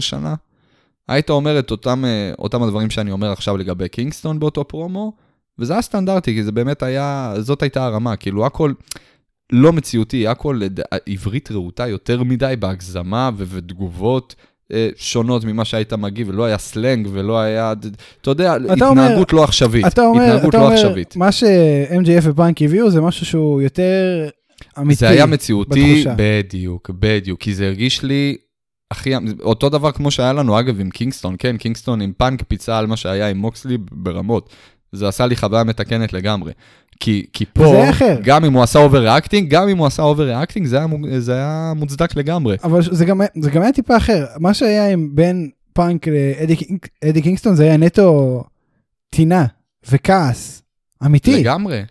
[0.00, 0.34] שנה,
[1.08, 5.12] היית אומר את אותם, אה, אותם הדברים שאני אומר עכשיו לגבי קינגסטון באותו פרומו,
[5.58, 8.72] וזה היה סטנדרטי, כי זה באמת היה, זאת הייתה הרמה, כאילו הכל
[9.52, 10.60] לא מציאותי, הכל
[11.06, 14.34] עברית רהוטה יותר מדי בהגזמה ו- ותגובות.
[14.72, 17.72] אה, שונות ממה שהיית מגיב, ולא היה סלנג ולא היה,
[18.20, 19.86] אתה יודע, אתה התנהגות אומר, לא עכשווית.
[19.86, 21.16] אתה אומר, התנהגות אתה לא אומר, עכשווית.
[21.16, 24.28] מה ש-MJF ופאנק הביאו זה משהו שהוא יותר
[24.78, 24.98] אמיתי.
[24.98, 26.14] זה היה מציאותי, בתחושה.
[26.18, 28.36] בדיוק, בדיוק, כי זה הרגיש לי
[28.92, 32.86] הכי, אותו דבר כמו שהיה לנו אגב עם קינגסטון, כן, קינגסטון עם פאנק פיצה על
[32.86, 34.50] מה שהיה עם מוקסלי ברמות.
[34.92, 36.52] זה עשה לי חוויה מתקנת לגמרי.
[37.00, 37.84] כי, כי פה,
[38.22, 40.78] גם אם הוא עשה over-reacting, גם אם הוא עשה over-reacting, זה,
[41.18, 42.56] זה היה מוצדק לגמרי.
[42.64, 44.26] אבל זה גם, זה גם היה טיפה אחר.
[44.38, 46.06] מה שהיה עם בין פאנק
[47.02, 48.42] לאדי קינגסטון זה היה נטו
[49.10, 49.46] טינה
[49.90, 50.62] וכעס,
[51.04, 51.40] אמיתי.
[51.40, 51.82] לגמרי.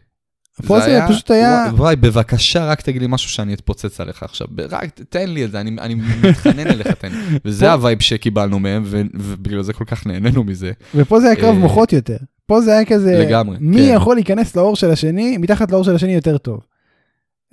[0.67, 1.65] פה זה, זה פשוט היה...
[1.77, 4.47] וואי, בבקשה, רק תגיד לי משהו שאני אתפוצץ עליך עכשיו.
[4.69, 7.39] רק תן לי את זה, אני, אני מתחנן אליך, תן לי.
[7.45, 10.71] וזה ה vibe שקיבלנו מהם, ובגלל זה כל כך נהנינו מזה.
[10.95, 12.17] ופה זה היה קרב אה, מוחות יותר.
[12.45, 13.93] פה זה היה כזה, לגמרי, מי כן.
[13.95, 16.59] יכול להיכנס לעור של השני, מתחת לעור של השני יותר טוב.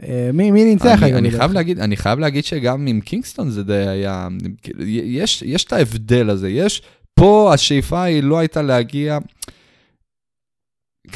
[0.03, 1.03] אה, מי, מי ניצח?
[1.03, 4.29] אני, אני, חייב להגיד, אני חייב להגיד שגם עם קינגסטון זה די היה,
[4.87, 6.83] יש, יש את ההבדל הזה, יש,
[7.15, 9.19] פה השאיפה היא לא הייתה להגיע,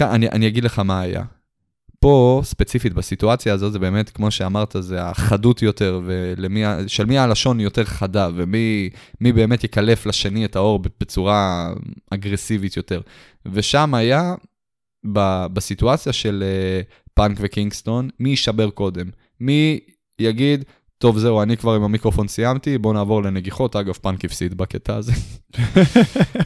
[0.01, 1.23] אני, אני אגיד לך מה היה.
[2.03, 7.85] פה, ספציפית, בסיטואציה הזאת, זה באמת, כמו שאמרת, זה החדות יותר, ושל מי הלשון יותר
[7.85, 11.73] חדה, ומי באמת יקלף לשני את האור בצורה
[12.11, 13.01] אגרסיבית יותר.
[13.47, 14.35] ושם היה,
[15.13, 16.45] ב, בסיטואציה של
[17.15, 19.07] פאנק וקינגסטון, מי יישבר קודם?
[19.41, 19.81] מי
[20.19, 20.65] יגיד,
[21.03, 23.77] טוב, זהו, אני כבר עם המיקרופון סיימתי, בואו נעבור לנגיחות.
[23.77, 25.13] אגב, פאנק הפסיד בקטע הזה.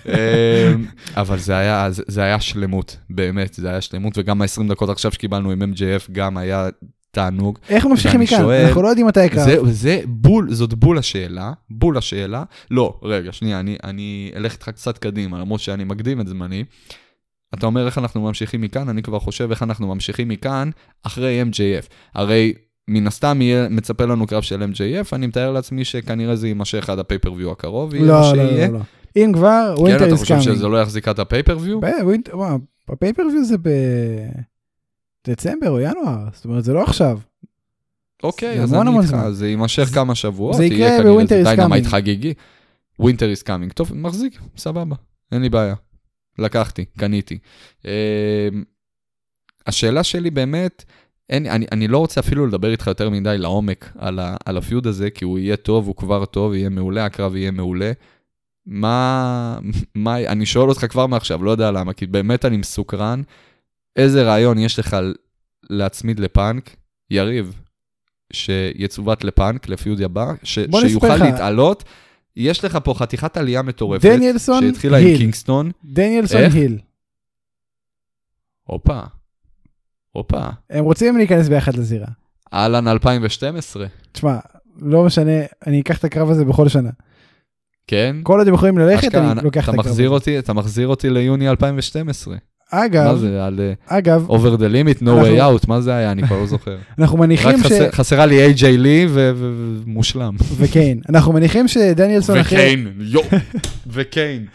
[0.07, 4.89] אמ, אבל זה היה, זה, זה היה שלמות, באמת, זה היה שלמות, וגם ה-20 דקות
[4.89, 6.69] עכשיו שקיבלנו עם MJF גם היה
[7.11, 7.59] תענוג.
[7.69, 8.39] איך ממשיכים מכאן?
[8.39, 9.45] שואל, אנחנו לא יודעים מתי יקרה.
[9.45, 12.45] זה, זה בול, זאת בול השאלה, בול השאלה.
[12.71, 16.65] לא, רגע, שנייה, אני, אני אלך איתך קצת קדימה, למרות שאני מקדים את זמני.
[17.55, 20.71] אתה אומר איך אנחנו ממשיכים מכאן, אני כבר חושב איך אנחנו ממשיכים מכאן
[21.03, 21.87] אחרי MJF.
[22.15, 22.53] הרי
[22.89, 26.99] מן הסתם יהיה מצפה לנו קרב של MJF, אני מתאר לעצמי שכנראה זה יימשך עד
[26.99, 28.79] ה pay-per-view הקרוב, לא, לא, לא, לא.
[29.17, 30.25] אם כבר, Winter Is Coming.
[30.25, 31.81] כן, אתה חושב שזה לא יחזיק עד ה pay-per-view?
[32.89, 33.57] ה pay-per-view זה
[35.29, 37.19] בדצמבר או ינואר, זאת אומרת, זה לא עכשיו.
[38.23, 41.61] אוקיי, אז אני איתך, זה יימשך כמה שבועות, זה יקרה ב Winter Is Coming.
[41.61, 42.35] Dynamite חגיגי.
[42.99, 44.97] Winter Is Coming, טוב, מחזיק, סבבה,
[45.33, 45.75] אין לי בעיה.
[46.39, 47.39] לקחתי, קניתי.
[47.85, 47.91] אמ,
[49.67, 50.85] השאלה שלי באמת,
[51.31, 54.87] אין, אני, אני לא רוצה אפילו לדבר איתך יותר מדי לעומק על, ה, על הפיוד
[54.87, 57.93] הזה, כי הוא יהיה טוב, הוא כבר טוב, יהיה מעולה, הקרב יהיה מעולה.
[58.67, 59.59] מה,
[59.95, 63.23] מה, אני שואל אותך כבר מעכשיו, לא יודע למה, כי באמת אני מסוקרן.
[63.97, 64.97] איזה רעיון יש לך
[65.71, 66.77] להצמיד לפאנק,
[67.11, 67.61] יריב,
[68.33, 71.85] שיצוות לפאנק, לפיוד הבא, ש, שיוכל להתעלות.
[72.37, 74.73] יש לך פה חתיכת עלייה מטורפת, דניאלסון היל.
[74.73, 75.71] שהתחילה עם קינגסטון.
[75.85, 76.79] דניאלסון היל.
[78.65, 79.01] הופה.
[80.17, 80.43] הופה.
[80.71, 82.07] הם רוצים להיכנס ביחד לזירה.
[82.55, 83.87] אהלן 2012.
[84.13, 84.39] תשמע,
[84.81, 86.91] לא משנה, אני אקח את הקרב הזה בכל שנה.
[87.87, 88.17] כן?
[88.23, 90.07] כל עוד הם יכולים ללכת, אני לוקח את הקרב הזה.
[90.07, 92.37] אותי, אתה מחזיר אותי ליוני 2012.
[92.71, 96.13] אגב, מה זה, על אה, אגב, over the limit, no way out, מה זה היה?
[96.13, 96.77] אני כבר לא זוכר.
[96.99, 97.73] אנחנו מניחים ש...
[97.73, 100.35] רק חסרה לי AJ לי ומושלם.
[100.59, 101.01] וקיין.
[101.09, 102.59] אנחנו מניחים שדניאלסון אחרי...
[102.59, 103.21] וקיין, יו,
[103.93, 104.47] וקיין.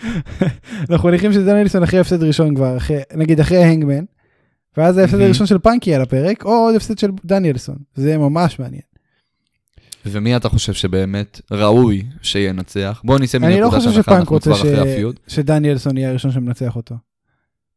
[0.89, 2.78] אנחנו מניחים שדניאלסון אחרי הפסד ראשון כבר,
[3.15, 4.04] נגיד אחרי ההנגמן,
[4.77, 7.75] ואז ההפסד הראשון של פאנקי על הפרק, או עוד הפסד של דניאלסון.
[7.95, 8.81] זה ממש מעניין.
[10.05, 13.01] ומי אתה חושב שבאמת ראוי שינצח?
[13.03, 14.86] בוא נצא מנקודה שאנחנו כבר אחרי הפיוד.
[14.88, 16.95] אני לא חושב שפאנק רוצה שדניאלסון יהיה הראשון שמנצח אותו.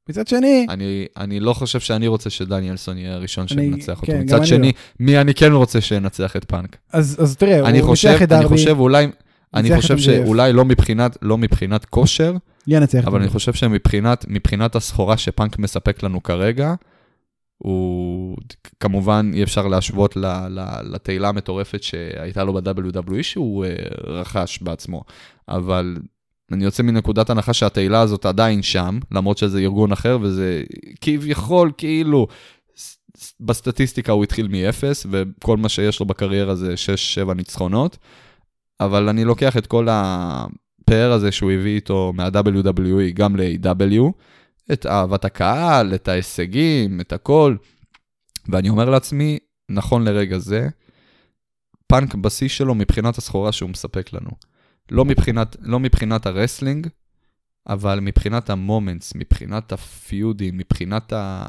[0.09, 0.67] מצד שני...
[0.69, 4.13] אני, אני לא חושב שאני רוצה שדניאלסון יהיה הראשון שמנצח אותו.
[4.13, 4.73] כן, מצד שני, לא.
[5.01, 6.77] מי אני כן רוצה שינצח את פאנק?
[6.93, 8.47] אז, אז תראה, הוא ניצח את דרבי.
[8.47, 9.07] אני חושב אולי,
[9.55, 13.05] אני חושב שאולי לא מבחינת, לא מבחינת כושר, ינצח.
[13.07, 16.75] אבל אני חושב שמבחינת הסחורה שפאנק מספק לנו כרגע,
[17.59, 18.37] הוא
[18.81, 20.17] כמובן אי אפשר להשוות
[20.83, 23.69] לתהילה המטורפת שהייתה לו ב-WWE שהוא uh,
[24.11, 25.05] רכש בעצמו,
[25.49, 25.97] אבל
[26.53, 30.63] אני יוצא מנקודת הנחה שהתהילה הזאת עדיין שם, למרות שזה ארגון אחר וזה
[31.01, 32.27] כביכול כאילו
[33.41, 36.75] בסטטיסטיקה הוא התחיל מ-0 וכל מה שיש לו בקריירה זה
[37.29, 37.99] 6-7 ניצחונות,
[38.81, 39.89] אבל אני לוקח את כל
[40.85, 44.13] הפאר הזה שהוא הביא איתו מה-WWE גם ל-AEW,
[44.73, 47.57] את אהבת הקהל, את ההישגים, את הכל.
[48.49, 50.69] ואני אומר לעצמי, נכון לרגע זה,
[51.87, 54.31] פאנק בשיא שלו מבחינת הסחורה שהוא מספק לנו.
[54.91, 56.89] לא מבחינת, לא מבחינת ה wrestling,
[57.69, 61.47] אבל מבחינת ה moments, מבחינת הפיודים, מבחינת ה...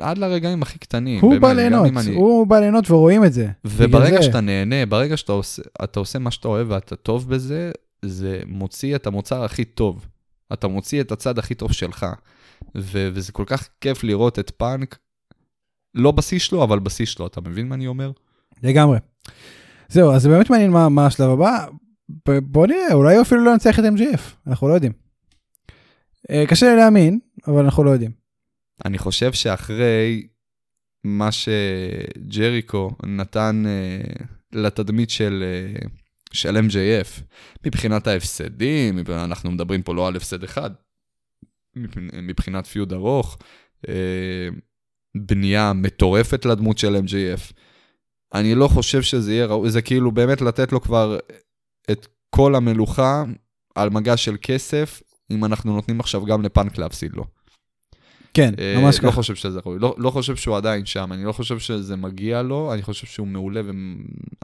[0.00, 1.20] עד לרגעים הכי קטנים.
[1.20, 3.48] הוא בא ליהנות, הוא בא ליהנות ורואים את זה.
[3.64, 8.40] וברגע שאתה נהנה, ברגע שאתה עושה, אתה עושה מה שאתה אוהב ואתה טוב בזה, זה
[8.46, 10.06] מוציא את המוצר הכי טוב.
[10.52, 12.06] אתה מוציא את הצד הכי טוב שלך.
[12.76, 14.98] ו- וזה כל כך כיף לראות את פאנק,
[15.94, 18.10] לא בשיא שלו, אבל בשיא שלו, אתה מבין מה אני אומר?
[18.62, 18.98] לגמרי.
[19.88, 21.66] זהו, אז זה באמת מעניין מה, מה השלב הבא.
[22.42, 24.92] בוא נראה, אולי אפילו לא ינצח את MGF, אנחנו לא יודעים.
[26.30, 28.10] אה, קשה לי להאמין, אבל אנחנו לא יודעים.
[28.84, 30.26] אני חושב שאחרי
[31.04, 35.44] מה שג'ריקו נתן uh, לתדמית של,
[35.82, 35.88] uh,
[36.32, 37.22] של MJF,
[37.66, 40.70] מבחינת ההפסדים, אנחנו מדברים פה לא על הפסד אחד,
[41.76, 43.38] מבח- מבחינת פיוד ארוך,
[43.86, 43.88] uh,
[45.16, 47.52] בנייה מטורפת לדמות של MJF.
[48.34, 51.18] אני לא חושב שזה יהיה ראוי, זה כאילו באמת לתת לו כבר
[51.90, 53.24] את כל המלוכה
[53.74, 57.24] על מגש של כסף, אם אנחנו נותנים עכשיו גם לפאנק להפסיד לו.
[58.34, 59.10] כן, אה, ממש לא ככה.
[59.10, 62.74] חושב שזה ראוי, לא, לא חושב שהוא עדיין שם, אני לא חושב שזה מגיע לו,
[62.74, 63.60] אני חושב שהוא מעולה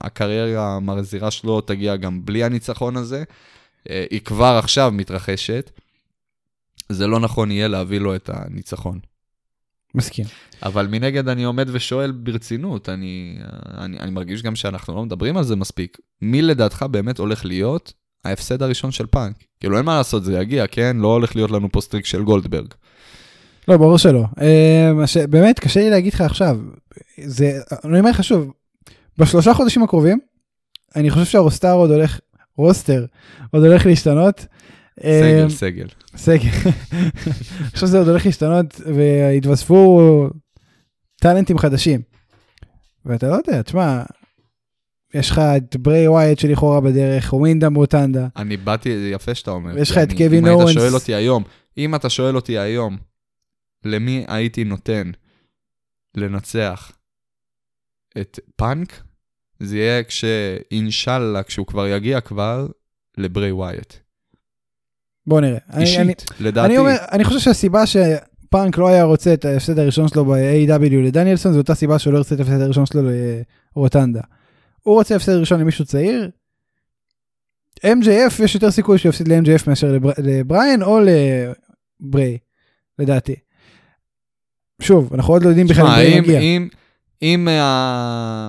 [0.00, 3.24] והקריירה המרזירה שלו תגיע גם בלי הניצחון הזה.
[3.90, 5.70] אה, היא כבר עכשיו מתרחשת.
[6.88, 8.98] זה לא נכון יהיה להביא לו את הניצחון.
[9.94, 10.24] מסכים.
[10.62, 13.38] אבל מנגד אני עומד ושואל ברצינות, אני,
[13.78, 15.98] אני, אני מרגיש גם שאנחנו לא מדברים על זה מספיק.
[16.22, 17.92] מי לדעתך באמת הולך להיות
[18.24, 19.36] ההפסד הראשון של פאנק?
[19.60, 20.96] כאילו אין מה לעשות, זה יגיע, כן?
[20.96, 22.74] לא הולך להיות לנו פה streak של גולדברג.
[23.70, 24.24] לא, ברור שלא.
[24.40, 24.90] אה,
[25.30, 26.58] באמת, קשה לי להגיד לך עכשיו.
[27.24, 28.52] זה, אני אומר לך שוב,
[29.18, 30.18] בשלושה חודשים הקרובים,
[30.96, 32.20] אני חושב שה roster עוד הולך,
[32.56, 33.06] רוסטר,
[33.50, 34.46] עוד הולך להשתנות.
[35.04, 35.86] אה, סגל, סגל.
[36.16, 36.70] סגל.
[37.72, 40.28] חושב שזה עוד הולך להשתנות והתווספו
[41.20, 42.00] טאלנטים חדשים.
[43.04, 44.02] ואתה לא יודע, תשמע,
[45.14, 48.26] יש לך את ברי ווייט שלכאורה בדרך, ווינדה מוטנדה.
[48.36, 49.74] אני באתי, זה יפה שאתה אומר.
[49.74, 50.68] ויש לך את קווין אם אורנס.
[50.68, 51.42] היית שואל אותי היום,
[51.78, 53.09] אם אתה שואל אותי היום,
[53.84, 55.10] למי הייתי נותן
[56.14, 56.92] לנצח
[58.20, 59.02] את פאנק,
[59.60, 62.66] זה יהיה כשאינשאללה, כשהוא כבר יגיע כבר,
[63.18, 63.94] לברי ווייט.
[65.26, 65.58] בוא נראה.
[65.70, 66.66] אני, אני, אישית, לדעתי.
[66.66, 71.52] אני, אומר, אני חושב שהסיבה שפאנק לא היה רוצה את ההפסד הראשון שלו ב-AW לדניאלסון,
[71.52, 73.02] זו אותה סיבה שהוא לא רוצה את ההפסד הראשון שלו
[73.76, 74.20] לרוטנדה.
[74.82, 76.30] הוא רוצה הפסד ראשון למישהו צעיר.
[77.86, 80.10] MJF יש יותר סיכוי שהוא יפסיד ל-MJF מאשר לבר...
[80.18, 81.00] לבריין או
[82.00, 82.38] לבריי,
[82.98, 83.34] לדעתי.
[84.80, 86.68] שוב, אנחנו עוד לא יודעים בכלל אם תשמע, בריי אם.
[87.22, 88.48] אם, אם ה-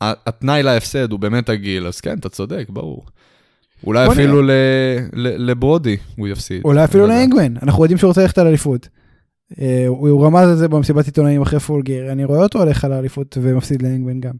[0.00, 3.06] התנאי להפסד הוא באמת הגיל, אז כן, אתה צודק, ברור.
[3.86, 4.50] אולי אפילו ל-
[5.12, 6.60] ל- לברודי הוא יפסיד.
[6.64, 7.14] אולי אפילו לא.
[7.14, 8.88] לאנגמן, אנחנו יודעים שהוא רוצה ללכת על אליפות.
[9.60, 12.92] אה, הוא הוא רמז על זה במסיבת עיתונאים אחרי פולגר, אני רואה אותו הולך על
[12.92, 14.34] האליפות ומפסיד לאנגמן גם.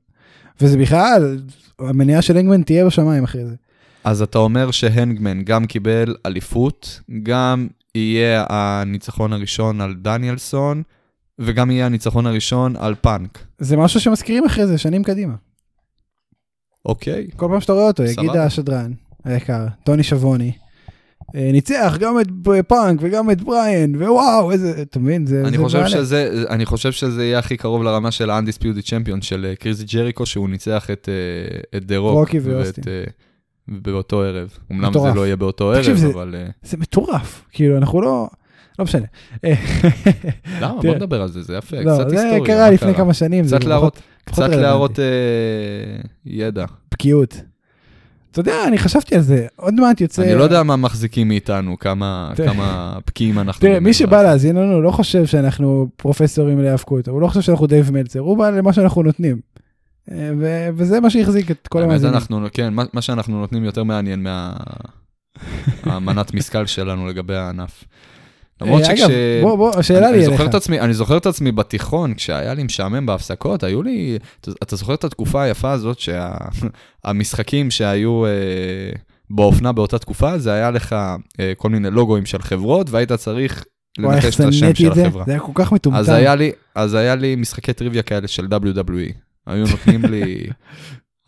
[0.60, 1.38] וזה בכלל,
[1.78, 3.54] המניעה של אנגמן תהיה בשמיים אחרי זה.
[4.04, 10.82] אז אתה אומר שהנגמן גם קיבל אליפות, גם יהיה הניצחון הראשון על דניאלסון,
[11.38, 13.38] וגם יהיה הניצחון הראשון על פאנק.
[13.58, 15.34] זה משהו שמזכירים אחרי זה, שנים קדימה.
[16.84, 17.26] אוקיי.
[17.36, 18.30] כל פעם שאתה רואה אותו, יגיד.
[18.30, 18.92] השדרן
[19.24, 20.52] היקר, טוני שיאבוני,
[21.34, 22.26] אה, ניצח גם את
[22.68, 25.26] פאנק וגם את בריאן, ווואו, איזה, אתה מבין?
[25.26, 25.86] זה אני זה חושב.
[25.86, 30.26] שזה, אני חושב שזה יהיה הכי קרוב לרמה של ה-Undisputed Champion של אה, כריס ג'ריקו,
[30.26, 32.12] שהוא ניצח את, אה, את דה רוק.
[32.12, 32.84] רוקי ואוסטין.
[33.68, 34.48] באותו ערב.
[34.72, 35.12] אמנם מטורף.
[35.12, 36.34] זה לא יהיה באותו תקשיב, ערב, זה- אבל...
[36.38, 38.28] אה, זה מטורף, כאילו, אנחנו לא,
[38.78, 39.06] לא משנה.
[40.60, 40.80] למה?
[40.82, 40.94] בוא.
[40.94, 42.44] נדבר על זה, זה יפה, לא, קצת זה היסטוריה.
[42.54, 44.48] קרה מה לפני כמה שנים, זה קצת להראות, קצת.
[44.48, 45.04] להראות אה,
[46.26, 46.64] ידע.
[46.92, 47.40] בקיאות.
[48.30, 50.22] אתה יודע, אני חשבתי על זה, עוד מעט יוצא...
[50.22, 52.32] אני לא יודע מה מחזיקים מאיתנו, כמה.
[52.46, 53.60] כמה בקיאים אנחנו.
[53.60, 57.90] תראה, מי שבא להאזין לנו לא חושב שאנחנו פרופסורים להיאבקות, הוא לא חושב שאנחנו דייב
[57.90, 59.40] מלצר, הוא בא למה שאנחנו נותנים.
[60.10, 62.14] ו- וזה מה שהחזיק את כל המאזינים.
[62.14, 64.52] אנחנו, כן, מה- מה שאנחנו נותנים יותר מעניין מה...
[65.82, 67.84] המנת משכל שלנו לגבי הענף.
[68.60, 69.00] למרות אה, שכש...
[69.00, 69.10] אגב,
[69.42, 70.40] בוא, בוא, השאלה אני, לי אליך.
[70.40, 74.18] עצמי, אני זוכר את עצמי בתיכון, כשהיה לי משעמם בהפסקות, היו לי...
[74.40, 78.30] אתה, אתה זוכר את התקופה היפה הזאת שהמשחקים שהיו אה,
[79.30, 80.96] באופנה באותה תקופה, זה היה לך
[81.40, 83.64] אה, כל מיני לוגוים של חברות, והיית צריך
[83.98, 85.24] לנחש את השם של זה, החברה.
[85.26, 86.00] זה היה כל כך מטומטם.
[86.00, 89.25] אז היה לי, אז היה לי משחקי טריוויה כאלה של WWE.
[89.46, 90.46] היו נותנים לי,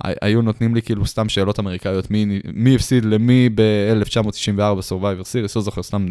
[0.05, 4.59] היו נותנים לי כאילו סתם שאלות אמריקאיות, מי, מי הפסיד למי ב-1994
[4.91, 6.07] Survivor Series, לא זוכר, סתם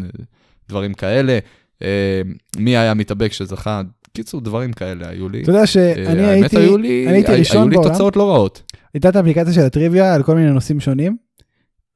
[0.68, 1.38] דברים כאלה.
[1.82, 2.20] אה,
[2.58, 5.42] מי היה מתאבק שזכה, קיצור, דברים כאלה היו לי.
[5.42, 7.90] אתה יודע אה, שאני האמת, הייתי, היו לי, אני הייתי הי- ראשון היו לי בעולם.
[7.92, 8.62] תוצאות לא רעות.
[8.94, 11.16] הייתה את האפליקציה של הטריוויה על כל מיני נושאים שונים.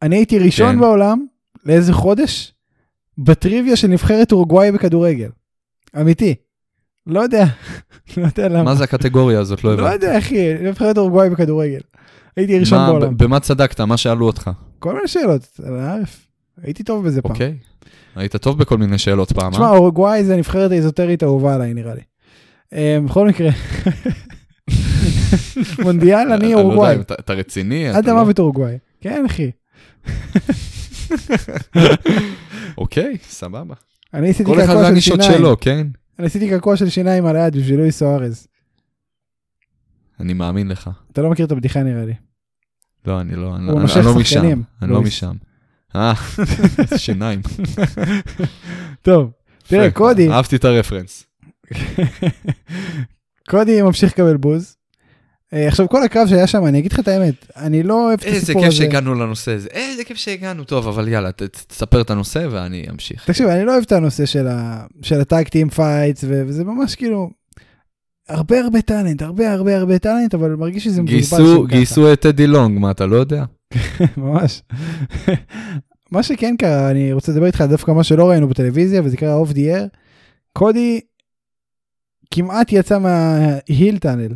[0.02, 0.80] אני הייתי ראשון כן.
[0.80, 1.26] בעולם,
[1.66, 2.54] לאיזה חודש,
[3.18, 5.28] בטריוויה של נבחרת אורוגוואי בכדורגל.
[6.00, 6.34] אמיתי.
[7.06, 7.44] לא יודע,
[8.16, 8.62] לא יודע למה.
[8.62, 9.64] מה זה הקטגוריה הזאת?
[9.64, 10.06] לא לא הבנתי.
[10.06, 11.80] יודע אחי, נבחרת אורוגוואי בכדורגל.
[12.36, 13.16] הייתי ראשון בעולם.
[13.16, 13.80] במה צדקת?
[13.80, 14.50] מה שאלו אותך?
[14.78, 16.26] כל מיני שאלות, על הערף.
[16.62, 17.32] הייתי טוב בזה פעם.
[17.32, 17.54] אוקיי.
[18.16, 19.70] היית טוב בכל מיני שאלות פעם, תשמע, אה?
[19.70, 22.00] אורוגוואי זה הנבחרת האזוטרית האהובה עליי נראה לי.
[22.74, 23.50] אה, בכל מקרה,
[25.84, 26.96] מונדיאל אני לא אורוגוואי.
[27.00, 27.88] אתה- רציני?
[27.88, 28.78] עד אתה לא- המוות אורוגוואי.
[29.00, 29.50] כן אחי.
[32.78, 33.74] אוקיי, סבבה.
[34.14, 35.32] אני עשיתי כל אחד קעקוע של שיניים.
[35.32, 35.86] שלו, כן?
[36.18, 38.46] אני עשיתי קעקוע של שיניים על היד בשביל לואיס סוארז.
[40.20, 40.90] אני מאמין לך.
[41.12, 42.14] אתה לא מכיר את הבדיחה נראה לי.
[43.06, 44.40] לא, אני לא, אני אני- נושך אני לא משם.
[44.82, 45.06] אני לא לואיס.
[45.08, 45.32] משם.
[45.96, 46.12] אה,
[46.96, 47.40] שיניים.
[49.02, 49.30] טוב,
[49.66, 51.26] תראה, קודי, אהבתי את הרפרנס.
[53.50, 54.76] קודי ממשיך לקבל בוז.
[55.52, 58.24] אה, עכשיו כל הקרב שהיה שם, אני אגיד לך את האמת, אני לא אוהב את
[58.26, 58.76] איזה הסיפור כיף הזה.
[58.76, 59.68] שהגענו לנושא הזה.
[59.72, 60.64] איזה כיף שהגענו.
[60.64, 61.30] טוב, אבל יאללה,
[61.68, 63.24] תספר את הנושא ואני אמשיך.
[63.26, 66.94] תקשיב, אני לא אוהב את הנושא של ה- של ה tag team fights, וזה ממש
[66.94, 67.30] כאילו,
[68.28, 71.64] הרבה הרבה talent, הרבה הרבה הרבה talent, אבל מרגיש שזה גייסו.
[71.66, 73.44] גייסו את טדי לונג, מה אתה לא יודע?
[74.16, 74.62] ממש.
[76.12, 79.52] מה שכן קרה, אני רוצה לדבר איתך דווקא מה שלא ראינו בטלוויזיה, וזה קרה off
[79.52, 79.86] the air.
[80.52, 81.00] קודי
[82.30, 84.28] כמעט יצא מה heel tunnel.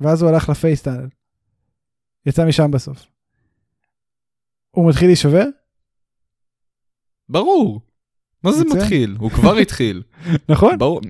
[0.00, 1.06] ואז הוא הלך לפייס טאנל.
[2.26, 3.06] יצא משם בסוף.
[4.70, 5.44] הוא מתחיל להישבר?
[7.28, 7.80] ברור.
[8.44, 8.64] מה זה.
[8.64, 9.16] מתחיל?
[9.18, 10.02] הוא כבר התחיל.
[10.48, 10.78] נכון?
[10.78, 11.00] ברור.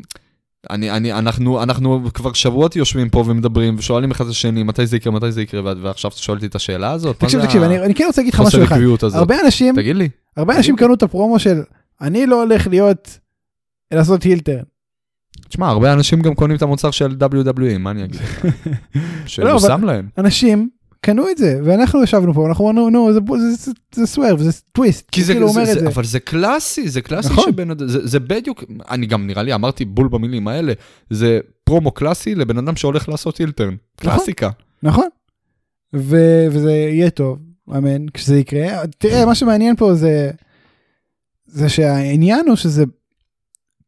[0.71, 4.97] אני, אני, אנחנו, אנחנו כבר שבועות יושבים פה ומדברים ושואלים אחד את השני מתי זה
[4.97, 7.19] יקרה, מתי זה יקרה, ועכשיו אתה שואל אותי את השאלה הזאת?
[7.19, 8.77] תקשיב, תקשיב, אני אני כן רוצה להגיד לך משהו אחד.
[9.15, 10.09] הרבה אנשים, תגיד לי.
[10.37, 10.77] הרבה אנשים.
[10.77, 11.63] קנו את הפרומו של
[12.01, 13.19] אני לא הולך להיות,
[13.91, 14.63] לעשות הילטרן.
[15.49, 18.45] תשמע, הרבה אנשים גם קונים את המוצר של WWE, מה אני אגיד לך?
[18.45, 18.51] לא,
[19.27, 20.09] שהוא אבל- שם להם.
[20.19, 20.69] אנשים
[21.01, 24.51] קנו את זה, ואנחנו ישבנו פה, אנחנו אמרנו, נו, זה, זה, זה, זה סוורב, זה
[24.73, 25.89] טוויסט, כי זה, כאילו אומר את זה.
[25.89, 27.45] אבל זה קלאסי, זה קלאסי נכון.
[27.49, 30.73] שבן אדם, זה, בדיוק, אני גם נראה לי אמרתי בול במילים האלה,
[31.11, 33.75] זה פרומו קלאסי לבן אדם שהולך לעשות אילטרן.
[33.97, 34.51] קלאסיקה.
[34.83, 35.07] נכון.
[35.93, 37.39] וזה יהיה טוב,
[37.77, 38.67] אמן, כשזה יקרה.
[38.99, 40.31] תראה, מה שמעניין פה זה,
[41.47, 42.85] זה שהעניין הוא שזה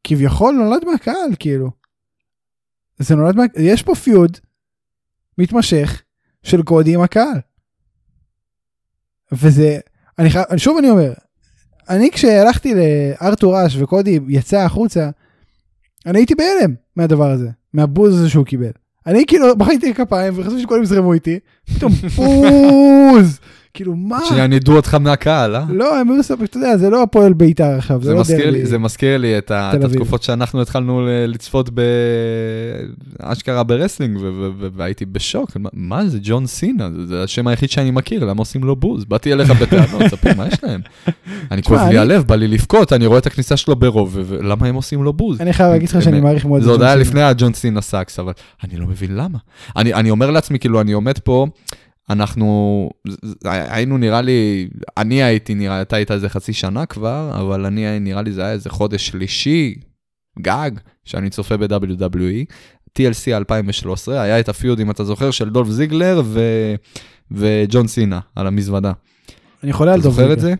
[0.04, 1.70] כביכול נולד מהקהל, כאילו.
[2.98, 3.42] זה נולד מה...
[3.56, 4.36] יש פה פיוד
[5.38, 6.02] מתמשך
[6.42, 7.40] של קודי עם הקהל.
[9.32, 9.78] וזה,
[10.18, 11.12] אני חייב, שוב אני אומר,
[11.88, 15.10] אני כשהלכתי לארתור אש וקודי יצא החוצה,
[16.06, 18.70] אני הייתי בהלם מהדבר הזה, מהבוז הזה שהוא קיבל.
[19.06, 21.38] אני כאילו מחאתי כפיים וחשבתי שכולם יזרמו איתי,
[21.74, 23.40] פתאום בוז!
[23.74, 24.18] כאילו מה?
[24.28, 25.64] שנייה, נידו אותך מהקהל, אה?
[25.68, 28.66] לא, הם היו סבבה, אתה יודע, זה לא הפועל בית"ר עכשיו, זה לא דרבי.
[28.66, 29.84] זה מזכיר לי את, את.
[29.84, 31.70] התקופות שאנחנו התחלנו לצפות
[33.20, 37.46] באשכרה ב wrestling ו- ו- ו- והייתי בשוק, מה, זה ג'ון סינה, זה, זה השם
[37.46, 39.04] היחיד שאני מכיר, למה עושים לו בוז?
[39.04, 40.80] באתי אליך בטענות, ספר מה יש להם?
[41.50, 44.74] אני כואב לי הלב, בא לי לבכות, אני רואה את הכניסה שלו ברוב, ולמה הם
[44.74, 45.40] עושים לו בוז?
[45.40, 47.08] אני חייב להגיד לך שאני מעריך מאוד את זה עוד ג'ון היה סינה.
[47.08, 48.32] לפני הג'ון סינה sucks, אבל
[48.64, 49.38] אני לא מבין למה.
[49.76, 51.46] אני, אני אומר לעצמי, כאילו, אני עומד פה,
[52.10, 52.90] אנחנו,
[53.44, 58.22] היינו נראה לי, אני הייתי נראה, אתה היית איזה חצי שנה כבר, אבל אני, נראה
[58.22, 59.74] לי זה היה איזה חודש שלישי,
[60.38, 60.70] גג,
[61.04, 62.44] שאני צופה ב-WWE.
[62.98, 66.40] TLC 2013, היה את ה feud, אם אתה זוכר, של דולף זיגלר ו...
[67.30, 68.92] וג'ון סינה על המזוודה.
[69.64, 70.34] אני חולה על אתה דולף זוכר זיגלר.
[70.34, 70.54] את זה?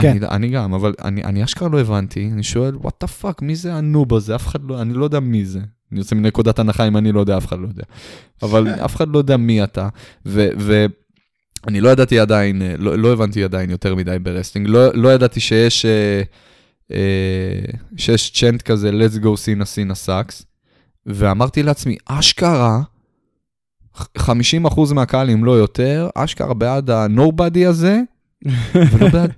[0.00, 3.42] כן, אני, אני גם, אבל אני, אני אשכרה לא הבנתי, אני שואל, what the fuck,
[3.42, 4.34] מי זה ה noob הזה?
[4.34, 5.60] אף אחד לא, אני לא יודע מי זה.
[5.92, 7.82] אני יוצא מנקודת הנחה אם אני לא יודע, אף אחד לא יודע.
[8.42, 9.88] אבל אף אחד לא יודע מי אתה,
[10.26, 15.08] ואני לא ידעתי עדיין, אה, לא, לא הבנתי עדיין יותר מדי ב wrestling, לא, לא
[15.08, 16.22] ידעתי שיש, אה,
[16.92, 20.46] אה, שיש chant כזה, let's go סינה סינה sucks,
[21.06, 22.80] ואמרתי לעצמי, אשכרה,
[24.18, 28.00] 50% מהקהל, אם לא יותר, אשכרה בעד ה-nobody הזה,
[28.74, 29.32] ולא בעד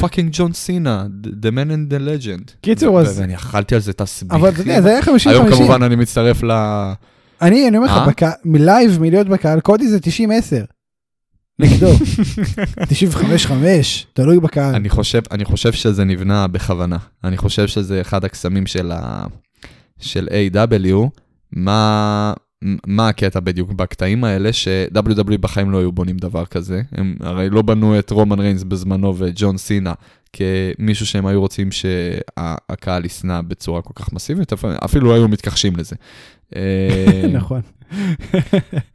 [0.00, 2.52] fucking ג'ון סינה, the man and the legend.
[2.60, 4.40] קיצור, אז- ואני אכלתי על זה תסביכים.
[4.40, 5.06] אבל אתה יודע, זה היה 50-50.
[5.26, 6.50] היום כמובן אני מצטרף ל...
[7.42, 8.02] אני, אני אומר אה?
[8.02, 10.00] לך, בקה- מ live, מלהיות בקהל, קודי זה 90-10.
[11.58, 11.92] נגדו.
[12.80, 13.48] 95-5,
[14.12, 14.74] תלוי בקהל.
[14.74, 16.96] אני חושב, אני חושב שזה נבנה בכוונה.
[17.24, 19.24] אני חושב שזה אחד הקסמים של, ה...
[19.98, 21.08] של AEW.
[21.52, 22.32] מה...
[22.86, 26.82] מה הקטע בדיוק בקטעים האלה, ש-WWE בחיים לא היו בונים דבר כזה.
[26.92, 29.92] הם הרי לא בנו את רומן ריינס בזמנו וג'ון סינה
[30.32, 34.52] כמישהו שהם היו רוצים שהקהל ישנא בצורה כל כך מסיבית,
[34.84, 35.96] אפילו היו מתכחשים לזה.
[36.56, 37.60] אה, נכון.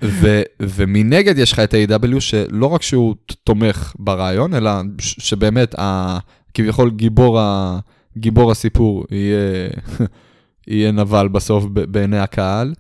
[0.04, 2.20] ו- ומנגד יש לך את A.W.
[2.20, 6.18] שלא רק שהוא תומך ברעיון, אלא ש- שבאמת ה-
[6.54, 7.80] כביכול גיבור, ה-
[8.18, 9.70] גיבור הסיפור יהיה,
[10.68, 12.74] יהיה נבל בסוף ב- בעיני הקהל.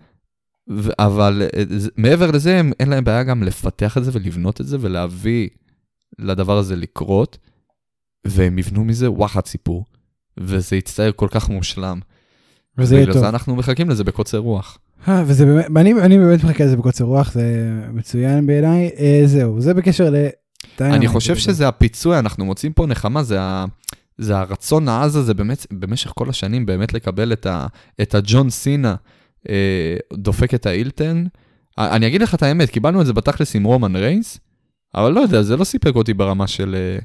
[0.70, 4.62] ו- אבל אה, זה- מעבר לזה, הם, אין להם בעיה גם לפתח את זה ולבנות
[4.62, 5.49] את זה ולהביא
[6.20, 7.38] לדבר הזה לקרות,
[8.28, 9.86] והם יבנו מזה וואחד סיפור,
[10.39, 11.99] וזה יצטייר כל כך מושלם.
[12.78, 13.24] וזה יהיה בגלל טוב.
[13.24, 14.78] זה אנחנו מחכים לזה בקוצר רוח.
[15.07, 18.89] אה, וזה באמת, אני, אני באמת מחכה לזה בקוצר רוח, זה מצוין בעיניי.
[18.99, 20.16] אה, זהו, זה בקשר ל...
[20.82, 23.66] אני חושב שזה הפיצוי, אנחנו מוצאים פה נחמה, זה, ה,
[24.18, 27.68] זה הרצון העז הזה באמת, במשך כל השנים, באמת לקבל את, ה,
[28.01, 28.95] את הג'ון סינה
[30.13, 31.23] דופק את האילטן.
[31.77, 34.39] אני אגיד לך את האמת, קיבלנו את זה בתכלס עם רומן ריינס,
[34.95, 36.75] אבל לא יודע, זה לא סיפק אותי ברמה של...
[36.75, 36.99] אה,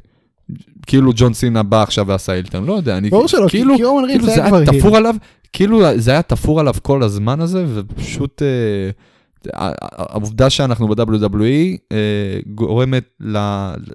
[0.86, 4.04] כאילו ג'ון סינה בא עכשיו ועשה אילטון, לא יודע, אני ברור שלא, כאילו, כי רומן
[4.04, 4.78] ריינס כאילו היה כבר היל.
[4.78, 5.14] תפור עליו,
[5.52, 8.90] כאילו זה היה תפור עליו כל הזמן הזה, ופשוט אה,
[9.82, 13.36] העובדה שאנחנו ב-WWE אה, גורמת ל,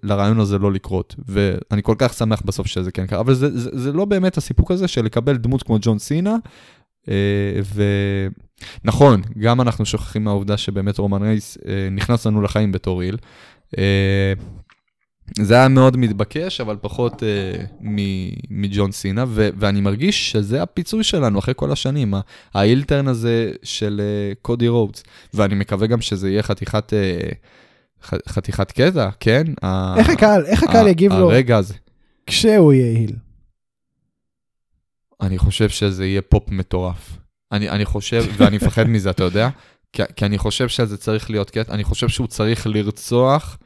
[0.04, 3.70] לרעיון הזה לא לקרות, ואני כל כך שמח בסוף שזה כן קרה, אבל זה, זה,
[3.74, 6.38] זה לא באמת הסיפוק הזה של לקבל דמות כמו ג'ון סינה, אה,
[8.84, 13.18] ונכון, גם אנחנו שוכחים מהעובדה שבאמת רומן רייס אה, נכנס לנו לחיים בתור איל.
[13.78, 14.34] אה,
[15.40, 17.64] זה היה מאוד מתבקש, אבל פחות אה,
[18.50, 22.14] מג'ון סינה, ו- ואני מרגיש שזה הפיצוי שלנו אחרי כל השנים,
[22.54, 27.30] האילטרן הזה של אה, קודי רודס, ואני מקווה גם שזה יהיה חתיכת, אה,
[28.04, 29.44] ח- חתיכת קטע, כן?
[29.98, 31.32] איך הקהל, איך הקהל יגיב לו?
[31.32, 31.74] הרגע הזה.
[32.28, 33.16] כשהוא יהיה היל.
[35.22, 37.18] אני חושב שזה יהיה פופ מטורף.
[37.52, 39.50] אני, אני חושב, ואני מפחד מזה, אתה יודע?
[39.94, 43.58] כי, כי אני חושב שזה צריך להיות קטע, אני חושב שהוא צריך לרצוח.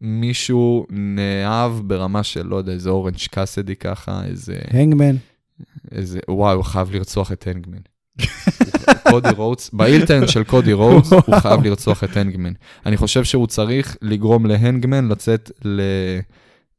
[0.00, 4.56] מישהו נאהב ברמה של, לא יודע, איזה אורנג' קאסידי ככה, איזה...
[4.70, 5.16] הנגמן.
[5.92, 7.78] איזה, וואי, הוא חייב לרצוח את הנגמן.
[9.10, 12.52] קודי רודס, בהיל טרן של קודי רודס, הוא חייב לרצוח את הנגמן.
[12.86, 15.80] אני חושב שהוא צריך לגרום להנגמן לצאת ל...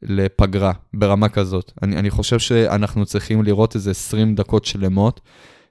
[0.03, 1.71] לפגרה ברמה כזאת.
[1.81, 5.21] אני, אני חושב שאנחנו צריכים לראות איזה 20 דקות שלמות,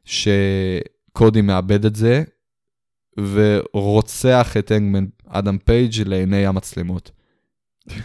[0.05, 2.23] שקודי מאבד את זה,
[3.19, 7.11] ורוצח את הנגמן אדם פייג' לעיני המצלמות.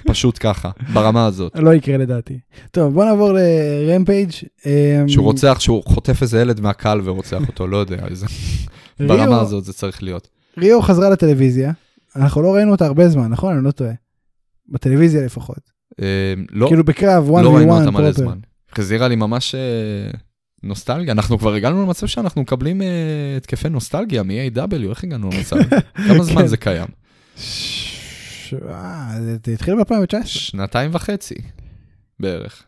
[0.07, 1.51] פשוט ככה, ברמה הזאת.
[1.55, 2.39] לא יקרה לדעתי.
[2.71, 4.32] טוב, בוא נעבור לרמפייג'.
[4.65, 8.26] אמ, שהוא רוצח, שהוא חוטף איזה ילד מהקהל ורוצח אותו, לא יודע, איזה...
[9.07, 10.28] ברמה הזאת זה צריך להיות.
[10.57, 11.71] ריו חזרה לטלוויזיה,
[12.15, 13.55] אנחנו לא ראינו אותה הרבה זמן, נכון?
[13.55, 13.93] אני לא טועה.
[14.69, 15.74] בטלוויזיה לפחות.
[16.00, 18.40] אמ, לא, כאילו בקרב 1v1 לא ראינו אותה מלא זמן.
[18.76, 20.12] חזירה לי ממש אה,
[20.64, 22.88] נוסטלגיה, אנחנו כבר הגענו למצב שאנחנו מקבלים אה,
[23.38, 25.56] התקפי נוסטלגיה מ-AW, איך הגענו למצב?
[26.08, 26.48] כמה זמן כן.
[26.48, 26.88] זה קיים?
[28.70, 30.26] אה, זה התחיל ב-2019.
[30.26, 31.36] שנתיים וחצי,
[32.20, 32.64] בערך.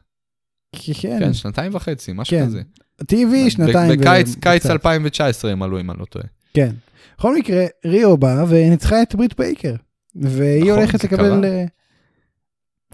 [0.76, 1.20] כן.
[1.20, 2.46] כן, שנתיים וחצי, משהו כן.
[2.46, 2.62] כזה.
[3.04, 4.00] TV שנתיים.
[4.00, 4.70] בקיץ קיץ וקצת.
[4.70, 6.26] 2019 הם עלו, אם אני לא טועה.
[6.54, 6.72] כן.
[7.18, 9.76] בכל מקרה, ריו באה וניצחה את ברית בייקר.
[10.16, 11.46] והיא נכון, הולכת זה לקבל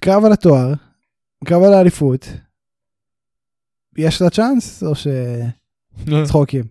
[0.03, 0.73] קרב על התואר,
[1.45, 2.27] קרב על האליפות.
[3.97, 6.63] יש לה צ'אנס או שצחוקים?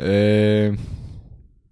[0.00, 0.68] אה,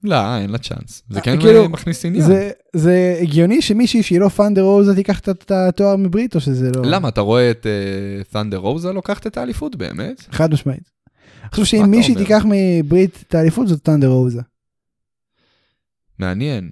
[0.05, 1.03] לא, אין לה צ'אנס.
[1.11, 2.25] זה אה, כן כאילו, מכניס עניין.
[2.25, 6.83] זה, זה הגיוני שמישהי שהיא לא פאנדר רוזה תיקח את- התואר מברית או שזה לא?
[6.85, 7.67] למה, אתה רואה את
[8.33, 10.21] ת'נדר רוזה לוקחת את האליפות באמת?
[10.31, 10.91] חד משמעית.
[11.43, 12.15] אני חושב שאם מישהי?
[12.15, 14.41] תיקח מברית את האליפות זאת טנדר רוזה.
[16.19, 16.71] מעניין.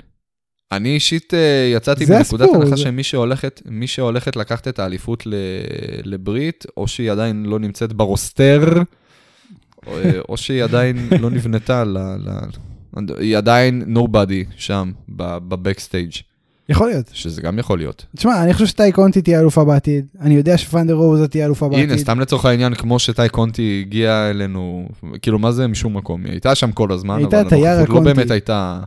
[0.73, 5.23] אני אישית אה, יצאתי מנקודת הנחה שמי שהולכת, מי שהולכת לקחת את האליפות
[6.05, 8.83] לברית, או שהיא עדיין לא נמצאת ברוסטר,
[9.87, 9.99] או,
[10.31, 12.31] אה, שהיא עדיין לא נבנתה, ל, ל,
[13.19, 16.13] היא עדיין nobody שם, בבקסטייג',
[16.69, 17.11] יכול להיות.
[17.13, 18.07] שזה גם יכול להיות.
[18.17, 20.07] תשמע, אני חושב שטי קונטי תהיה אלופה בעתיד.
[20.21, 21.91] אני יודע שפאנדר רוזה תהיה אלופה בעתיד.
[21.91, 24.89] הנה, סתם לצורך העניין, כמו שטי קונטי הגיע אלינו,
[25.23, 26.25] כאילו, מה זה משום מקום?
[26.25, 28.13] היא הייתה שם כל הזמן, אבל הנוכחות לא.
[28.13, 28.81] באמת הייתה...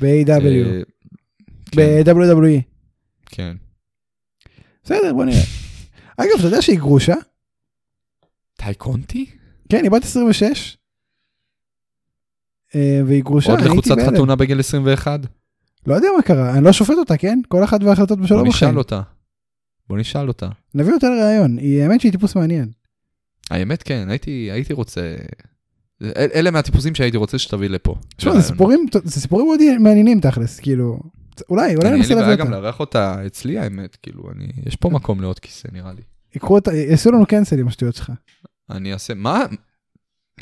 [0.00, 0.84] ב-AW.
[1.72, 2.60] כן, ב-WWE.
[3.26, 3.56] כן.
[4.84, 5.40] בסדר, בוא נראה.
[6.16, 7.14] אגב, אתה יודע שהיא גרושה?
[8.54, 9.26] טי קונטי?
[9.68, 10.76] כן, היא בת 26.
[12.74, 13.94] אה, והיא גרושה, עוד לחוצת.
[14.06, 15.20] חתונה בגיל 21?
[15.86, 17.40] לא יודע מה קרה, אני לא שופט אותה, כן?
[17.48, 18.76] כל אחת וההחלטות בוא בשלום נשאל בחיים.
[18.76, 19.02] אותה.
[19.88, 20.48] בוא נשאל אותה.
[20.74, 22.70] נביא אותה לראיון, היא האמת שהיא טיפוס מעניין.
[23.50, 25.16] האמת כן, הייתי, הייתי רוצה...
[26.02, 27.94] אל, אלה מהטיפוסים שהייתי רוצה שתביא לפה.
[28.16, 31.00] תשמע, זה סיפורים, זה סיפורים מאוד מעניינים תכלס, כאילו,
[31.48, 32.60] אולי, אולי אני, אין לי בעיה להביא גם אותה.
[32.60, 36.02] לארח אותה אצלי האמת, כאילו, אני, יש פה מקום לעוד כיסא נראה לי.
[36.36, 38.12] יקחו אותה, יעשו לנו קנסל עם השטויות שלך.
[38.70, 39.44] אני אעשה, מה?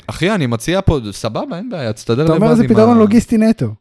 [0.07, 2.99] אחי, אני מציע פה, סבבה, אין בעיה, תסתדר לבד אתה עם אומר זה פתרון ה-
[2.99, 3.75] לוגיסטי נטו.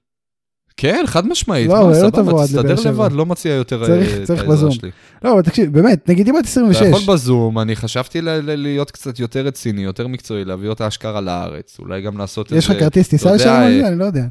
[0.81, 2.91] כן, חד משמעית, לא, מה, לא סבבה, תסתדר.
[2.91, 4.71] לבד, לא מציע יותר צריך- אה, את צריך העזרה בזום.
[4.71, 4.91] שלי.
[5.25, 6.83] לא, אבל תקשיב, באמת, נגיד היא בת אתה 26.
[6.83, 12.03] יכול בזום, אני חשבתי להיות קצת יותר רציני, יותר מקצועי, להביא אותה אשכרה לארץ, אולי
[12.03, 13.89] גם לעשות יש לך כרטיס טיסה אתה על אה, זה?
[13.89, 14.25] אני לא יודע.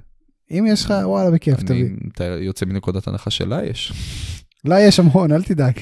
[0.52, 1.86] אם יש לך, וואלה, בכיף, תביא.
[2.14, 3.93] אתה יוצא מנקודת הנחה שלה יש.
[4.66, 5.74] לה יש המון, אל תדאג.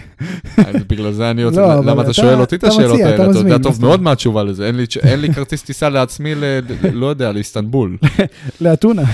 [0.87, 3.29] בגלל זה אני לא, יוצא, אבל למה אתה שואל אותי את השאלות האלה?
[3.31, 3.81] אתה יודע טוב.
[3.81, 4.65] מאוד מה התשובה לזה,
[5.03, 6.33] אין לי- כרטיס טיסה לעצמי,
[6.93, 7.97] לא יודע, לאיסטנבול.
[8.61, 9.03] לאתונה.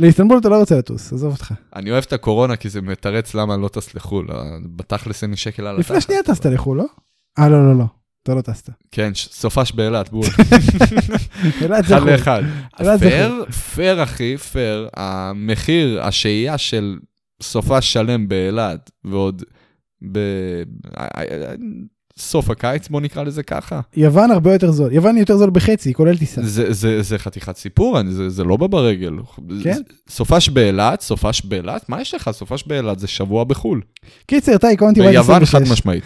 [0.00, 1.54] לאיסטנבול אתה לא רוצה לטוס, עזוב אותך.
[1.76, 4.26] אני אוהב את הקורונה כי זה מתרץ למה אני לא טס לחו"ל,
[4.76, 6.06] בתכלס אין לי שקל על התחת.
[6.06, 6.84] שנייה טסת לחו"ל, לא?
[7.38, 7.84] אה, לא, לא, לא.
[8.26, 8.70] אתה לא טסת.
[8.90, 10.26] כן, סופש באילת, בול.
[11.62, 12.10] אילת זה אחד חו"ל.
[12.10, 12.42] לאחד.
[12.80, 16.98] אילת זה פייר, פייר אחי, פייר, המחיר, השהייה של
[17.42, 19.42] סופה שלם באילת, ועוד
[22.18, 23.80] בסוף הקיץ, בוא נקרא לזה ככה.
[23.96, 24.92] יוון הרבה יותר זול.
[24.92, 26.40] יוון יותר זול בחצי, כולל טיסה.
[26.44, 29.12] זה, זה, זה חתיכת סיפור, אני- זה, זה לא בא ברגל.
[29.62, 29.80] כן.
[30.08, 32.30] סופש באילת, סופש באילת, מה יש לך?
[32.32, 33.80] סופש באילת זה שבוע בחו"ל.
[34.26, 35.54] קיצר, טי קונטי ביוון 26.
[35.54, 36.04] חד משמעית.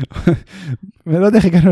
[1.06, 1.70] ולא יודע איך הגענו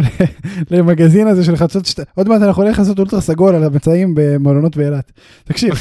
[0.70, 2.00] למגזין הזה של חדשות שת...
[2.14, 5.12] עוד מעט אנחנו הולכים לעשות אולטרה סגול על המצעים במלונות באילת.
[5.44, 5.72] תקשיב.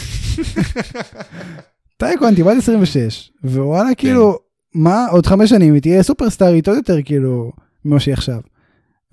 [1.98, 4.40] טי קונטי בת 26, ווואלה כאילו,
[4.76, 7.52] מה, עוד חמש שנים היא תהיה סופרסטארית עוד יותר כאילו,
[7.86, 8.40] ממה שהיא עכשיו.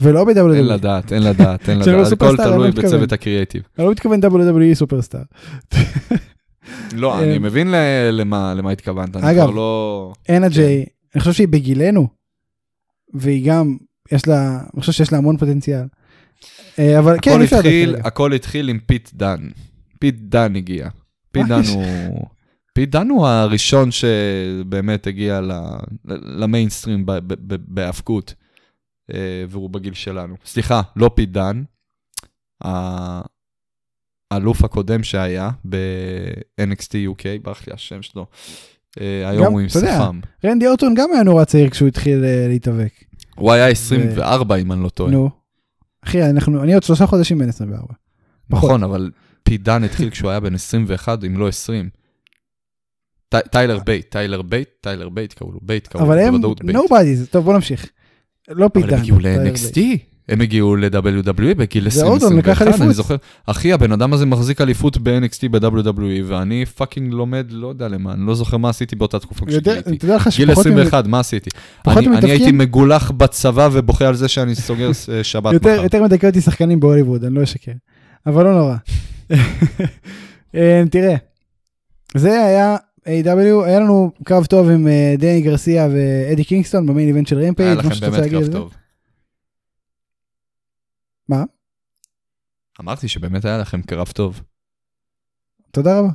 [0.01, 0.55] ולא ב-WWE.
[0.55, 2.71] אין לדעת, אין לדעת, אין אומר לדעת, הכל תלוי.
[2.71, 3.63] בצוות הקריאייטיב.
[3.79, 5.23] אני לא מתכוון WWE superstar.
[6.93, 8.11] לא, אה, אני מבין ל-
[8.57, 10.13] למה התכוונת, אני אגב, כבר לא...
[10.29, 10.85] אנה ג'יי,
[11.15, 12.09] אני חושב שהיא בגילנו,
[13.15, 13.77] והיא גם,
[14.13, 15.85] יש לה, אני חושב שיש לה המון פוטנציאל.
[16.79, 18.07] אה, אבל כן, אי אפשר לדעת.
[18.07, 19.49] הכל התחיל עם פיט דאן.
[20.01, 20.89] פיט דאן הגיע.
[21.33, 21.69] פיט מה דאן?
[21.69, 22.27] הוא...
[22.75, 25.41] פיט דאן הוא הראשון שבאמת הגיע
[26.05, 27.07] למיינסטרים
[27.49, 28.35] בהאבקות,
[29.15, 30.35] אה, והוא בגיל שלנו.
[30.45, 31.63] סליחה, לא פיט דאן,
[32.65, 33.21] ה-
[34.31, 38.27] האלוף הקודם שהיה ב-NXT UK, ברח לי השם שלו.
[39.01, 40.21] אה, היום הוא עם שפם.
[40.45, 42.93] רנדי אורטון גם היה נורא צעיר כשהוא התחיל אה, להתאבק.
[43.35, 45.11] הוא היה 24 אם אני לא טועה.
[45.11, 45.31] נו.
[46.05, 47.87] אחי, אנחנו, אני עוד שלושה חודשים בן 24.
[48.51, 48.65] פחות.
[48.71, 49.11] נכון, אבל
[49.43, 51.89] פיט דאן התחיל כשהוא היה בן 21, אם לא 20.
[53.29, 56.35] טי- טיילר בייט, טיילר בייט, טיילר בייט קראו לו, בייט קראו לו, אבל הם,
[56.77, 57.87] nobodies, טוב בוא נמשיך.
[58.49, 58.95] לא אבל פיט דאן.
[58.95, 59.79] הם הגיעו ל-NXT.
[60.29, 62.95] הם הגיעו ל-WWE בגיל ואורטון לקח 20-21, אני.
[62.95, 63.17] זוכר.
[63.47, 68.27] אחי, הבן אדם הזה מחזיק אליפות ב-NXT ב-WWE, ואני fucking לומד, לא יודע למה, אני
[68.27, 70.07] לא זוכר מה עשיתי באותה תקופה כשגיליתי.
[70.07, 71.51] לך גיל שפחות מ- 21, מה עשיתי?
[71.89, 72.31] אני?
[72.31, 75.83] הייתי מגולח בצבא ובוכה על זה שאני סוגר אה, שבת מחר.
[75.83, 77.73] יותר מדכא אותי שחקנים בהוליווד, אני לא אשקר.
[78.27, 78.77] אבל לא נורא.
[80.55, 81.15] אה, תראה,
[82.17, 87.27] זה היה A.W, היה לנו קרב טוב עם אה, דני גרסיה ואדי קינגסטון במיין איבנט
[87.27, 87.69] של רמפייג'.
[87.69, 88.53] היה מה לכם באמת קרב?
[88.53, 88.75] טוב.
[91.29, 91.45] מה?
[92.81, 94.41] אמרתי שבאמת היה לכם קרב טוב.
[95.71, 96.09] תודה רבה.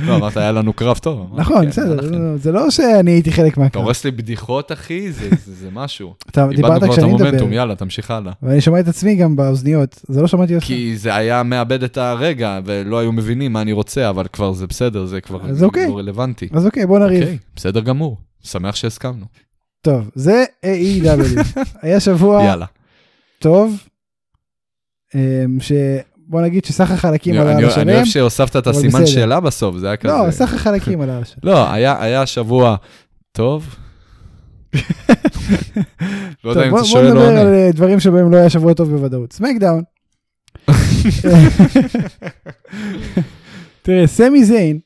[0.00, 1.30] לא, אמרת, היה לנו קרב טוב.
[1.40, 2.00] נכון, כן, בסדר.
[2.10, 3.82] לא- זה לא שאני הייתי חלק אתה מהקרב.
[3.82, 5.28] הורס לי בדיחות, אחי, זה-
[5.72, 6.14] משהו.
[6.30, 8.32] אתה איבדנו דיברת כבר את כשאני המומנטום, מדבר, יאללה, תמשיך הלאה.
[8.42, 10.66] ואני שומע את עצמי גם באוזניות, זה לא שמעתי אותך.
[10.66, 14.66] כי זה היה מאבד את הרגע, ולא היו מבינים מה אני רוצה, אבל כבר זה
[14.66, 15.88] בסדר, זה כבר אוקיי.
[15.88, 16.48] לא רלוונטי.
[16.52, 17.22] אז אוקיי, בוא נריב.
[17.22, 18.16] אוקיי, בסדר גמור.
[18.42, 19.26] שמח שהסכמנו.
[19.80, 21.40] טוב, זה AEW.
[21.82, 22.66] היה שבוע יאללה.
[23.38, 23.76] טוב,
[25.14, 25.20] אמ,
[26.28, 27.88] שבוא נגיד שסך החלקים עלה על אני- אני השלם.
[27.88, 29.06] אוהב שהוספת את הסימן.
[29.06, 30.12] שאלה בסוף, זה היה כזה.
[30.12, 31.38] לא, סך החלקים עלה על השלם.
[31.42, 32.76] לא, היה היה שבוע
[33.32, 33.74] טוב.
[36.44, 37.56] לא יודע אם בוא אתה בוא שואל או נדבר על עונה.
[37.58, 39.32] אה, דברים שבהם לא היה שבוע טוב בוודאות.
[39.32, 39.82] סמאקדאון.
[43.82, 44.78] תראה, סמי זיין.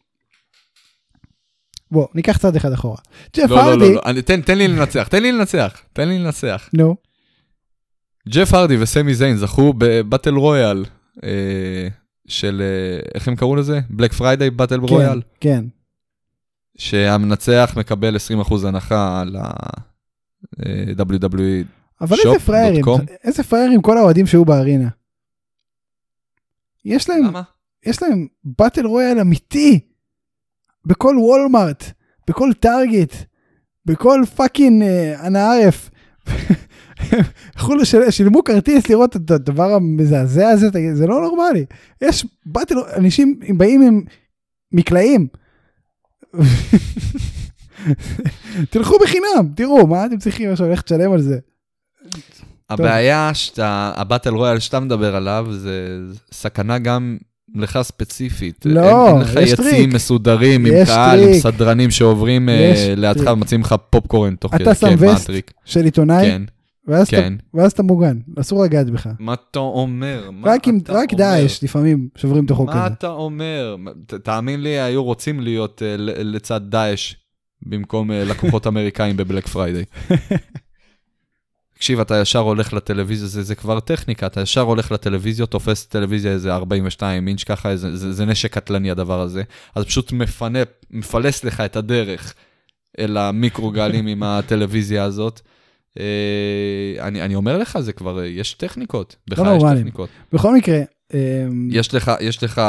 [1.90, 2.96] בוא, ניקח צעד אחד אחורה.
[3.36, 6.08] ג'ף לא, לא, הרדי, לא, לא, אני- תן תן לי לנצח, תן לי לנצח, תן
[6.08, 6.68] לי לנצח.
[6.72, 6.96] נו,
[8.28, 10.84] ג'ף הרדי וסמי זיין זכו ב-battle royal
[12.28, 13.80] של, אה, איך הם קראו לזה?
[13.90, 15.22] Black Friday battle כן, royal.
[15.40, 15.64] כן.
[16.76, 21.64] שהמנצח מקבל 20% הנחה על ה-WWE.
[22.00, 23.00] אבל shop איזה פראיירים, com.
[23.24, 24.88] איזה פראיירים כל האוהדים שהיו בארינה.
[26.84, 27.42] יש להם, למה?
[27.86, 29.80] יש להם battle royal אמיתי.
[30.84, 31.84] בכל וולמארט,
[32.28, 33.14] בכל טארגט,
[33.86, 35.90] בכל fucking אה, אנא עארף.
[37.56, 41.64] הלכו לשל- שילמו כרטיס לראות את הדבר המזעזע הזה, זה לא נורמלי.
[42.02, 44.02] יש באטל, אנשים באים עם
[44.72, 45.26] מקלעים.
[48.70, 51.38] תלכו בחינם, תראו, מה אתם צריכים עכשיו ללכת לשלם על זה?
[52.70, 55.98] הבעיה שאתה, הבטל רויאל שאתה מדבר עליו, זה
[56.32, 57.16] סכנה גם
[57.54, 58.66] לך ספציפית.
[58.66, 59.94] לא, אין, אין לך יש יציאים טריק.
[59.94, 61.42] מסודרים עם יש קהל, עם טריק.
[61.42, 63.28] סדרנים שעוברים יש אה, לידך טריק.
[63.30, 64.74] ומציעים לך פופקורן תוך אתה כדי.
[64.74, 65.30] שם כן, וסט?
[65.64, 66.42] של עיתונאי, כן,
[66.88, 67.34] ואז, כן.
[67.36, 69.08] אתה, ואז אתה מוגן, אסור לגעת בך.
[69.18, 70.30] מה אתה אומר?
[70.32, 71.24] מה רק, עם, אתה רק אומר?
[71.24, 72.94] דאעש לפעמים שוברים את החוק מה הזה.
[72.94, 73.76] אתה אומר?
[74.06, 77.14] ת- תאמין לי, היו רוצים להיות ל- לצד דאעש
[77.62, 79.84] במקום אה, לקוחות אמריקאים בבלק פריידיי.
[81.74, 86.32] תקשיב, אתה ישר הולך לטלוויזיה, זה, זה כבר טכניקה, אתה ישר הולך לטלוויזיה, תופס טלוויזיה
[86.32, 89.42] איזה 42 אינץ' ככה, איזה, זה, זה נשק קטלני הדבר הזה,
[89.74, 90.58] אז פשוט מפנה,
[90.90, 92.34] מפלס לך את הדרך
[92.98, 95.40] אל המיקרוגלים עם הטלוויזיה הזאת.
[95.98, 96.04] אה,
[97.08, 99.78] אני, אני אומר לך, זה כבר, אה, יש טכניקות, בך יש נורמלי.
[99.78, 100.08] טכניקות.
[100.32, 100.78] בכל מקרה,
[101.14, 102.62] אמ, יש לך, יש לך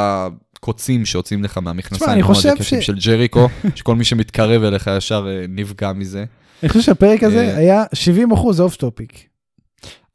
[0.60, 4.90] קוצים שיוצאים לך מהמכנסיים, תשמע, אני כמו חושב ש- של ג'ריקו, שכל מי שמתקרב אליך
[4.96, 6.24] ישר אה, נפגע מזה.
[6.62, 9.26] אני חושב שהפרק הזה אה, היה 70 אחוז off topic.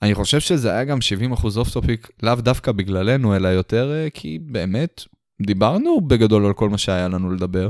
[0.01, 0.97] אני חושב שזה היה גם
[1.33, 5.01] 70% off topic, לאו דווקא בגללנו, אלא יותר כי באמת,
[5.41, 7.69] דיברנו בגדול על כל מה שהיה לנו לדבר.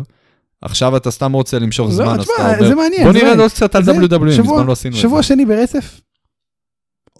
[0.62, 3.40] עכשיו אתה סתם רוצה למשוך לא, זמן, אז אתה אומר, בוא מעניין.
[3.40, 3.98] עוד קצת על זה WWE,
[4.32, 5.28] שבוע- מזמן לא עשינו את שבוע זה.
[5.28, 6.02] שני ברצף,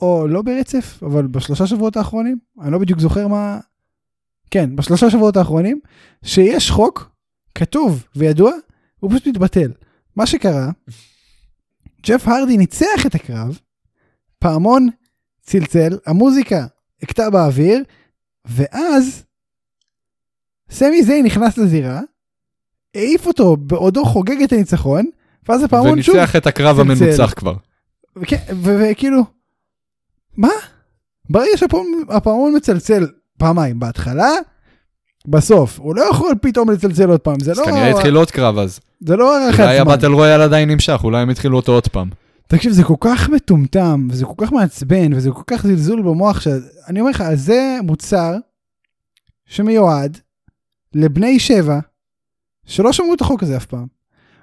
[0.02, 3.60] או לא ברצף, אבל בשלושה שבועות האחרונים, אני לא בדיוק זוכר מה...
[4.52, 5.80] כן, בשלושה שבועות האחרונים,
[6.26, 7.12] שיש חוק
[7.56, 8.52] כתוב וידוע,
[9.00, 9.72] הוא פשוט מתבטל.
[10.16, 10.70] מה שקרה,
[12.06, 13.60] ג'ף הרדי ניצח את הקרב,
[14.40, 14.88] פעמון
[15.42, 16.66] צלצל, המוזיקה
[17.02, 17.84] הכתה באוויר,
[18.46, 19.24] ואז
[20.70, 22.02] סמי זיין נכנס לזירה,
[22.96, 25.06] העיף אותו בעודו חוגג את הניצחון,
[25.50, 26.80] ואז הפעמון שוב וניצח את הקרב.
[26.80, 27.54] המנוצח כבר.
[28.64, 29.24] וכאילו,
[30.38, 30.50] מה?
[31.30, 34.32] ברגע שהפעמון מצלצל פעמיים, בהתחלה,
[35.28, 38.58] בסוף, הוא לא יכול פתאום לצלצל עוד פעם, זה אז לא, כנראה התחיל עוד קרב
[38.58, 38.80] אז.
[39.00, 39.92] זה לא הארכת אולי זמן.
[39.92, 42.10] הבטל רויאל עדיין נמשך, אולי הם התחילו אותו עוד פעם.
[42.48, 47.00] תקשיב, זה כל כך מטומטם, וזה כל כך מעצבן, וזה כל כך זלזול במוח, שאני
[47.00, 48.36] אומר לך, זה מוצר
[49.46, 50.18] שמיועד
[50.94, 51.80] לבני שבע,
[52.66, 53.88] שלא שמעו את החוק הזה אף פעם.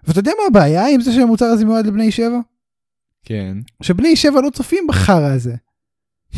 [0.04, 2.38] ואתה יודע מה הבעיה עם זה שהמוצר הזה מיועד לבני שבע?
[3.24, 3.56] כן.
[3.82, 5.54] שבני שבע לא צופים בחרא הזה.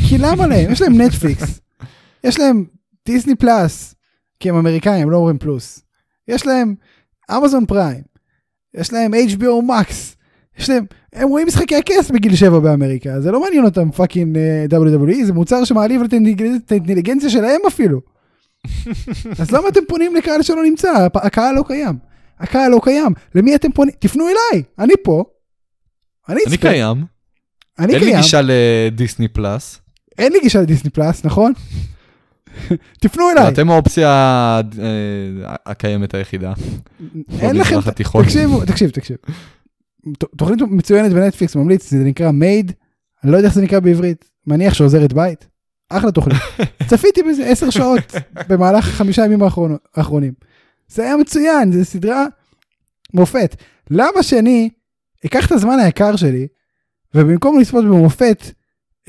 [0.08, 0.72] כי למה להם?
[0.72, 1.60] יש להם נטפליקס.
[2.24, 2.64] יש להם
[3.06, 3.94] דיסני פלאס,
[4.40, 5.82] כי הם אמריקאים, הם לא אומרים פלוס.
[6.28, 6.74] יש להם
[7.30, 8.02] אמזון פריים.
[8.74, 10.14] יש להם HBO Max.
[10.58, 14.72] יש להם, הם רואים משחקי הכס בגיל 7 באמריקה, זה לא מעניין אותם fucking uh,
[14.72, 16.12] WWE, זה מוצר שמעליב את
[16.72, 18.00] האינטליגנציה שלהם אפילו.
[19.40, 21.08] אז למה אתם פונים לקהל שלא נמצא?
[21.14, 21.98] הקהל לא קיים.
[22.40, 23.12] הקהל לא קיים.
[23.34, 23.94] למי אתם פונים?
[23.98, 25.24] תפנו אליי, אני פה.
[26.28, 26.56] אני אני.
[26.56, 27.04] קיים,
[27.78, 28.22] אני אין לי קיים.
[28.22, 29.80] גישה לדיסני פלאס.
[30.18, 31.52] אין לי גישה לדיסני פלאס, נכון?
[33.02, 33.48] תפנו אליי.
[33.48, 34.10] אתם האופציה
[34.78, 36.52] אה, הקיימת היחידה.
[37.40, 37.80] אין לכם...
[38.24, 39.16] תקשיבו, תקשיב, תקשיב.
[40.36, 42.72] תוכנית מצוינת בנטפליקס, ממליץ, זה נקרא מייד,
[43.24, 45.48] אני לא יודע איך זה נקרא בעברית, מניח שעוזרת בית.
[45.98, 46.38] אחלה תוכנית.
[46.88, 48.14] צפיתי בזה עשר שעות
[48.48, 49.40] במהלך חמישה ימים
[49.94, 50.32] האחרונים.
[50.88, 52.26] זה היה מצוין, זה סדרה
[53.14, 53.56] מופת.
[53.90, 54.70] למה שאני
[55.26, 56.46] אקח את הזמן היקר שלי,
[57.14, 58.44] ובמקום לצפות במופת,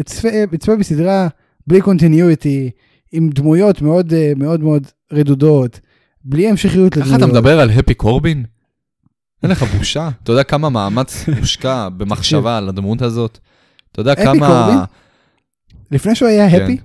[0.02, 1.28] אצפה אצפה בסדרה
[1.68, 2.72] בלי continuity,
[3.12, 5.80] עם דמויות מאוד אה, מאוד מאוד רדודות,
[6.24, 7.18] בלי המשכיות לדמויות.
[7.18, 8.44] אתה מדבר על הפי קורבין?
[9.44, 10.10] אין לך בושה?
[10.24, 13.40] אתה יודע כמה מאמץ מושקע במחשבה על הדמות הזאת?
[13.92, 14.86] אתה יודע הפי כמה...
[15.92, 16.64] לפני שהוא היה כן.
[16.64, 16.78] הפי,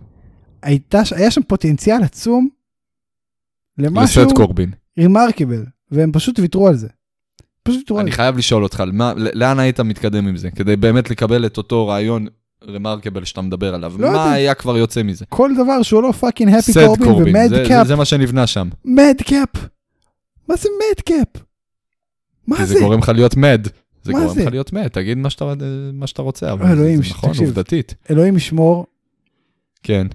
[0.63, 2.49] הייתה, ש- היה שם פוטנציאל עצום
[3.79, 4.71] למשהו לסט קורבין.
[4.99, 6.89] remarkable, והם פשוט ויתרו על זה.
[7.63, 8.17] פשוט ויתרו על אני זה.
[8.17, 10.51] חייב לשאול אותך, מה- לאן היית מתקדם עם זה?
[10.51, 12.27] כדי באמת לקבל את אותו רעיון
[12.69, 13.95] remarkable שאתה מדבר עליו.
[13.99, 14.17] לא יודע.
[14.19, 15.25] מה היה כבר יוצא מזה?
[15.29, 18.47] כל דבר שהוא לא fucking Happy Corbin Corbin, ו Mad זה- Cap, זה מה שנבנה
[18.47, 18.69] שם.
[18.85, 19.49] Madcap.
[20.49, 21.43] מה זה Madcap?
[22.47, 22.75] מה כי זה?
[22.75, 23.67] זה גורם לך להיות mad.
[24.03, 24.39] זה גורם?
[24.39, 25.55] לך להיות mad, תגיד מה שאתה-
[25.93, 27.47] מה שאתה רוצה, אבל אלוהים, זה נכון, תקשיב.
[27.47, 27.95] עובדתית.
[28.11, 28.87] אלוהים ישמור,
[29.83, 30.07] כן.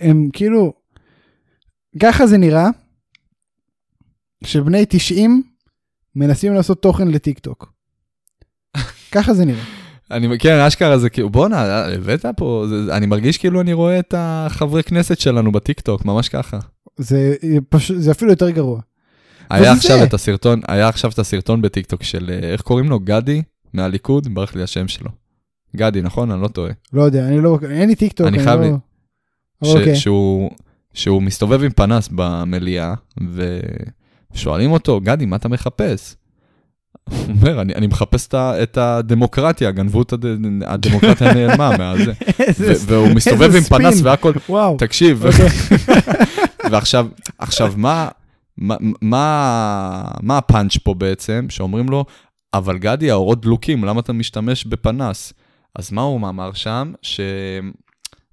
[0.00, 0.72] הם כאילו,
[2.00, 2.66] ככה זה נראה,
[4.44, 5.42] שבני 90
[6.16, 7.72] מנסים לעשות תוכן לטיק טוק.
[9.14, 9.64] ככה זה נראה.
[10.10, 14.14] אני, כן, אשכרה זה כאילו, בואנה, הבאת פה, זה, אני מרגיש כאילו אני רואה את
[14.16, 16.58] החברי כנסת שלנו בטיקטוק, ממש ככה.
[16.96, 17.34] זה
[17.68, 18.80] פשוט, זה אפילו יותר גרוע.
[19.52, 20.02] היה עכשיו.
[20.02, 23.00] את הסרטון, היה עכשיו את הסרטון בטיקטוק של, אה, איך קוראים לו?
[23.00, 23.42] גדי?
[23.72, 24.34] מהליכוד?
[24.34, 25.10] ברח לי השם שלו.
[25.76, 26.30] גדי, נכון?
[26.30, 26.72] אני לא טועה.
[26.92, 28.26] לא יודע, אני לא, אין לי טיק טוק.
[28.26, 28.76] אני חייב לא...
[29.64, 29.96] ש- אוקיי.
[29.96, 30.50] שהוא,
[30.94, 32.94] שהוא מסתובב עם פנס במליאה,
[34.34, 36.16] ושואלים אותו, גדי, מה אתה מחפש?
[37.10, 40.24] הוא אומר, אני, אני מחפש את, את הדמוקרטיה, גנבו את הד...
[40.66, 42.12] הדמוקרטיה נעלמה מאז זה.
[42.38, 44.06] איזה ו- והוא מסתובב עם פנס ספין.
[44.06, 44.76] והכל, וואו.
[44.78, 45.48] תקשיב, אוקיי.
[46.70, 47.06] ועכשיו,
[47.38, 48.08] עכשיו מה,
[48.62, 52.04] מה, מה, מה הפאנץ' פה בעצם, שאומרים לו,
[52.54, 55.32] אבל גדי, האורות דלוקים, למה אתה משתמש בפנס?
[55.76, 56.92] אז מה הוא אמר שם?
[57.02, 57.72] שאני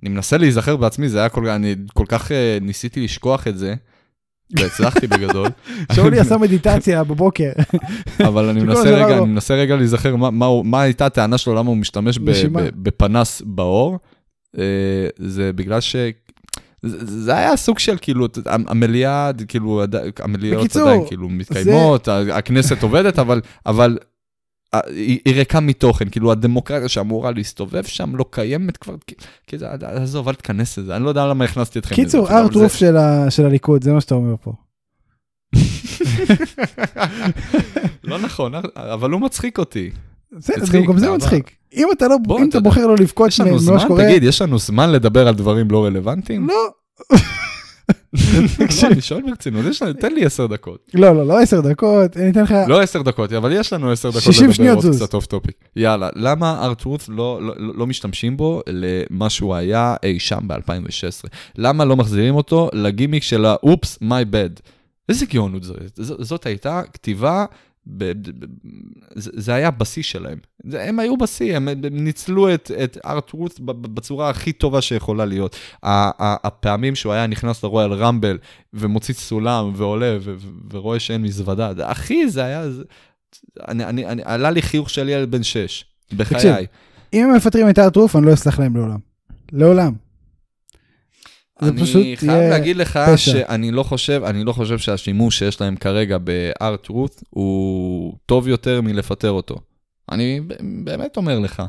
[0.09, 3.73] מנסה להיזכר בעצמי, זה היה כל, אני כל כך אה, ניסיתי לשכוח את זה,
[4.57, 5.47] והצלחתי בגדול,
[5.93, 7.51] שאולי עשה מדיטציה בבוקר.
[8.19, 9.17] אבל אני מנסה רגע.
[9.17, 12.17] אני מנסה רגע להיזכר מה, מה, הוא- מה הייתה הטענה שלו, למה הוא משתמש
[12.75, 13.99] בפנס באור.
[14.57, 14.63] אה,
[15.17, 15.95] זה בגלל ש...
[16.83, 19.83] זה זה היה סוג של כאילו, המליאה, כאילו,
[20.19, 23.97] המליאות בקיצור, עדיין כאילו מתקיימות, ה- הכנסת עובדת, אבל, אבל
[24.87, 28.95] היא היא ריקה מתוכן, כאילו הדמוקרטיה שאמורה להסתובב שם לא קיימת כבר,
[29.55, 31.95] זה, עזוב, אל תיכנס לזה, אני לא יודע למה הכנסתי אתכם.
[31.95, 34.53] קיצור, ארט זה- רוף של ה- של הליכוד, זה מה שאתה אומר פה.
[38.03, 39.89] לא נכון, אבל הוא מצחיק אותי.
[40.37, 41.51] בסדר, מצחיק, גם זה מצחיק.
[41.75, 42.59] אם אתה לא, אם אתה.
[42.59, 45.71] בוחר לא לבכות יש לנו ממה זמן, שקורה, תגיד, יש לנו זמן לדבר על דברים
[45.71, 46.47] לא רלוונטיים?
[46.47, 46.69] לא.
[48.13, 49.65] לא, אני שואל ברצינות,
[49.99, 50.91] תן לי עשר דקות.
[50.93, 52.53] לא, לא, לא עשר דקות, אני אתן לך...
[52.67, 54.95] לא עשר דקות, אבל יש לנו עשר דקות 60 לדבר עוד.
[54.95, 55.55] קצת off topic.
[55.75, 61.27] יאללה, למה R-Truth לא, לא, לא משתמשים בו למה שהוא היה אי שם ב-2016?
[61.57, 64.61] למה לא מחזירים אותו לגימיק של ה-Oops, my bad?
[65.09, 65.77] איזה גאונות זאת?
[65.97, 67.45] זאת הייתה כתיבה,
[67.97, 68.45] ב, ב,
[69.15, 70.37] זה, היה בשיא שלהם.
[70.63, 75.55] זה, הם היו בשיא, הם, הם ניצלו את, את ארטרוט בצורה הכי טובה שיכולה להיות.
[75.83, 78.37] הפעמים שהוא היה נכנס לרויאל רמבל
[78.73, 82.69] ומוציא סולם ועולה ו, ו, ורואה שאין מזוודה, אחי, זה היה...
[82.69, 82.83] זה,
[83.67, 86.65] אני, אני, אני, עלה לי חיוך של ילד בן שש, בחיי.
[87.13, 88.99] אם הם מפטרים את ארטרוף, אני לא אסלח להם לעולם.
[89.51, 90.08] לעולם.
[91.61, 93.31] זה אני פשוט חייב יהיה להגיד לך פשע.
[93.31, 99.31] שאני לא חושב, אני לא חושב שהשימוש שיש להם כרגע בארט-רות הוא טוב יותר מלפטר
[99.31, 99.55] אותו.
[100.11, 100.41] אני
[100.83, 101.63] באמת אומר לך.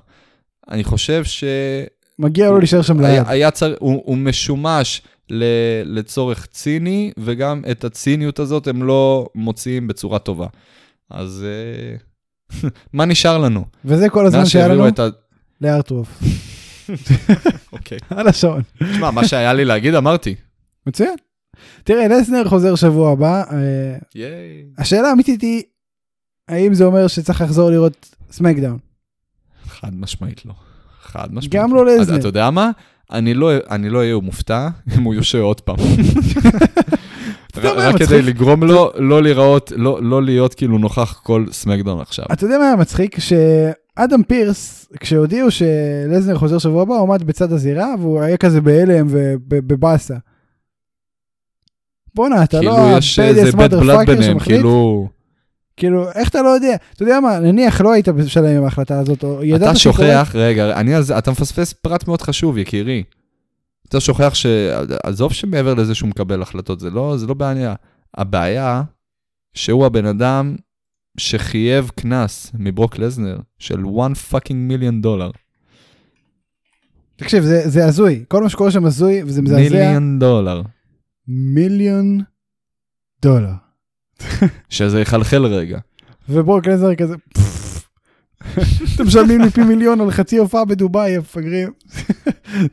[0.70, 1.86] אני חושב שהיה
[2.18, 3.22] מגיע לו להישאר שם ליד.
[3.26, 3.74] היה צר...
[3.78, 5.44] הוא, הוא משומש ל...
[5.84, 10.46] לצורך ציני, וגם את הציניות הזאת הם לא מוציאים בצורה טובה.
[11.10, 13.64] אז אה, מה נשאר לנו?
[13.84, 15.08] וזה כל הזמן שהיה לנו את ה...
[15.60, 16.22] לארטרוף.
[17.72, 17.98] אוקיי.
[18.16, 18.62] על השעון.
[18.92, 20.34] תשמע, מה שהיה לי להגיד אמרתי.
[20.86, 21.14] מצוין.
[21.84, 23.42] תראה, לסנר חוזר שבוע הבא.
[23.52, 24.64] אה, ייי.
[24.78, 25.62] השאלה האמיתית היא,
[26.48, 28.78] האם זה אומר שצריך לחזור לראות סמקדאון?
[29.66, 30.52] חד משמעית לא.
[31.02, 31.54] חד משמעית.
[31.54, 32.16] גם לא אז לזנר.
[32.16, 32.70] אתה יודע מה?
[33.12, 34.68] אני לא, לא אהיה מופתע
[34.98, 35.76] אם הוא יושב עוד פעם.
[37.56, 37.96] רק?
[37.98, 42.24] כדי לגרום לו לא להיראות, לא, לא להיות כאילו נוכח כל סמקדאון עכשיו.
[42.32, 43.16] אתה יודע מה היה מצחיק?
[43.98, 49.06] שאדם פירס, כשהודיעו שלזנר חוזר שבוע הבא, הוא עמד בצד הזירה, והוא היה כזה בהלם
[49.10, 50.14] ובבאסה.
[52.14, 54.38] בואנה, אתה כאילו לא יש איזה blood motherfucker ביניהם?
[54.38, 55.08] כאילו...
[55.76, 56.76] כאילו, איך אתה לא יודע?
[56.94, 60.80] אתה יודע מה, נניח לא היית בשלם עם ההחלטה הזאת, או ידעת אתה שוכח, רגע,
[60.80, 63.02] אני, אז- אתה מפספס פרט מאוד חשוב, יקירי.
[63.88, 64.46] אתה שוכח ש...
[65.02, 67.74] עזוב שמעבר לזה שהוא מקבל החלטות, זה לא, זה לא בעיה.
[68.16, 68.82] הבעיה
[69.54, 70.56] שהוא הבן אדם
[71.16, 75.30] שחייב קנס מברוק לסנר של 1 פאקינג מיליון דולר.
[77.16, 79.60] תקשיב, זה, זה הזוי, כל מה שקורה שם הזוי, וזה מזעזע.
[79.60, 80.62] מיליון דולר.
[81.28, 82.20] מיליון
[83.22, 83.52] דולר.
[84.68, 85.78] שזה יחלחל רגע.
[86.28, 87.88] וברוק לסנר כזה, "פפפ,
[88.94, 91.72] אתם משלמים לי פי מיליון על חצי הופעה בדובאי, מפגרים.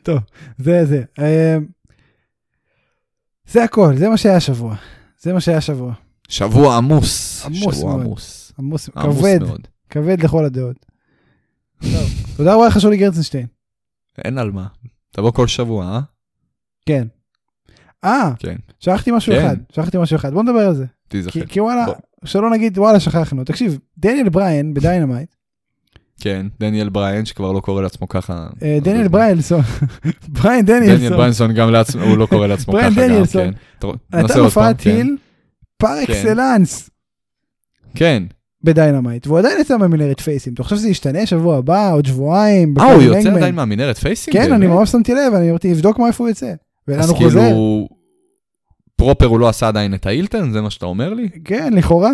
[0.02, 0.18] טוב,
[0.58, 1.02] זה זה.
[3.48, 4.76] זה הכל, זה מה שהיה השבוע.
[5.20, 5.94] זה מה שהיה השבוע.
[6.28, 7.44] שבוע עמוס.
[7.46, 8.06] עמוס שבוע מאוד.
[8.06, 8.52] עמוס.
[8.58, 9.68] עמוס, עמוס כבד, מאוד.
[9.90, 10.86] כבד לכל הדעות.
[11.82, 13.46] טוב, תודה רבה לך שולי גרצנשטיין.
[14.24, 14.66] אין על מה.
[15.12, 16.00] תבוא כל שבוע, אה?
[16.86, 17.06] כן.
[18.04, 18.56] אה, כן.
[18.80, 19.46] שכחתי משהו כן.
[19.46, 20.84] אחד, שכחתי משהו אחד, בוא נדבר על זה.
[21.08, 21.30] תיזכר.
[21.40, 21.94] כי, כי וואלה, בוא.
[22.24, 23.44] שלא נגיד וואלה שכחנו.
[23.44, 25.34] תקשיב, דניאל בריין בדיינמייט,
[26.20, 28.46] כן, דניאל בריין, שכבר לא קורא לעצמו ככה.
[28.62, 29.60] אה, דניאל בריילסון,
[30.42, 33.42] בריין דניאל דניאלסון, בריינסון גם לעצמו, הוא לא קורא לעצמו בריין ככה גם, דניאלסון.
[33.52, 33.58] כן.
[33.78, 34.80] אתה- נעשה נתן הופעת.
[34.80, 35.16] היל
[35.78, 36.90] פר אקסלנס
[37.94, 38.22] כן.
[38.64, 40.54] בדיינמייט, והוא עדיין יצא מהמנהרת פייסים.
[40.54, 42.74] אתה חושב שזה ישתנה שבוע הבא, עוד שבועיים?
[42.78, 43.30] אה, הוא יוצא?
[43.30, 44.34] עדיין מהמנהרת פייסים?
[44.34, 44.66] כן, אני?
[44.66, 46.54] ממש שמתי לב, אני אמרתי, לבדוק מאיפה הוא יוצא.
[46.88, 47.12] ולאן אז.
[47.12, 47.88] כאילו,
[48.96, 50.52] proper הוא לא עשה עדיין את ה heel turn?
[50.52, 51.28] זה מה שאתה אומר לי?
[51.44, 52.12] כן, לכאורה.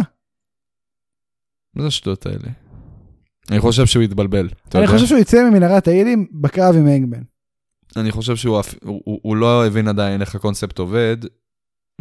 [1.75, 2.49] מה זה השטויות האלה?
[3.51, 4.49] אני חושב שהוא התבלבל.
[4.69, 4.87] אתה אני?
[4.87, 7.23] חושב שהוא יצא ממנהרת ההילים בקרב עם האנגמן.
[7.97, 11.17] אני חושב שהוא לא הבין עדיין איך הקונספט עובד,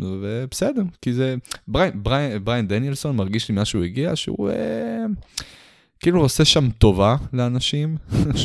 [0.02, 1.36] ובסדר, כי זה...
[1.68, 5.04] בריין- בריין בריין דניאלסון מרגיש לי מאז שהוא הגיע, שהוא אה,
[6.00, 7.98] כאילו עושה שם טובה לאנשים,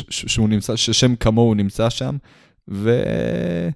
[0.09, 2.17] שהוא נמצא, ששם כמוהו נמצא שם,
[2.67, 3.71] וכזה,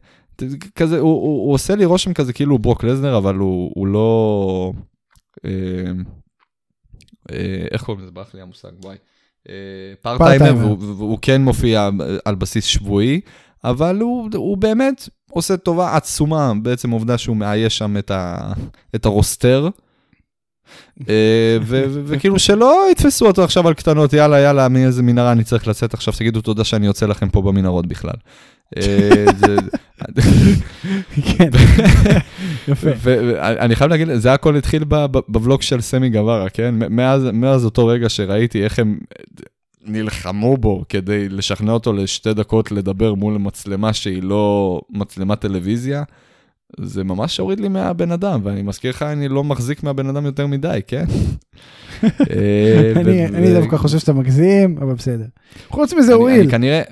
[0.99, 4.73] הוא, הוא, הוא עושה לי רושם כזה כאילו הוא ברוק לסנר, אבל הוא, הוא לא...
[5.45, 5.51] אה,
[7.31, 8.11] אה, איך קוראים לזה?
[8.11, 8.97] ברח לי המושג, וואי.
[10.01, 10.65] part timer, part-timer.
[10.65, 11.89] והוא, והוא כן מופיע
[12.25, 13.21] על בסיס שבועי,
[13.63, 18.37] אבל הוא, הוא באמת עושה טובה עצומה, בעצם העובדה שהוא מאייש שם את, ה,
[18.95, 19.69] את ה roster.
[21.09, 21.57] אה,
[22.05, 26.13] וכאילו שלא יתפסו אותו עכשיו על קטנות, יאללה, יאללה, מאיזה מנהרה אני צריך לצאת עכשיו,
[26.17, 28.15] תגידו תודה שאני יוצא לכם פה במנהרות בכלל.
[28.77, 29.25] אה,
[31.37, 31.49] כן,
[32.67, 32.89] יפה.
[32.97, 36.75] ואני חייב להגיד, זה הכל התחיל ב- ב- בוולוג של סמי גווארה, כן?
[37.33, 38.99] מאז אותו רגע שראיתי איך הם
[39.85, 46.03] נלחמו בו כדי לשכנע אותו לשתי דקות לדבר מול מצלמה שהיא לא מצלמת טלוויזיה,
[46.79, 50.47] זה ממש הוריד לי מהבן אדם, ואני מזכיר לך, אני לא מחזיק מהבן אדם יותר
[50.47, 51.05] מדי, כן?
[52.03, 52.93] אה,
[53.33, 55.25] אני דווקא חושב שאתה מגזים, אבל בסדר.
[55.69, 56.51] חוץ מזה אני- הוא אני איל.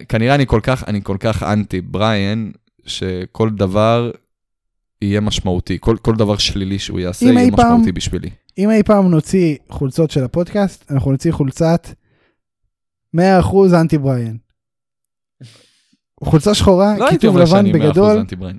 [0.10, 2.52] כנראה, אני כל כך, אני כל כך אנטי בריאן,
[2.86, 4.12] שכל דבר
[5.02, 8.30] יהיה משמעותי, כל, דבר שלילי שהוא יעשה יהיה משמעותי בשבילי.
[8.58, 11.88] אם אי פעם נוציא חולצות של הפודקאסט, אנחנו נוציא חולצת
[13.16, 13.20] 100%
[13.82, 14.38] אנטי בריין.
[16.24, 18.58] חולצה שחורה, לא כיתוב לבן שאני 100% בגדול, בריין.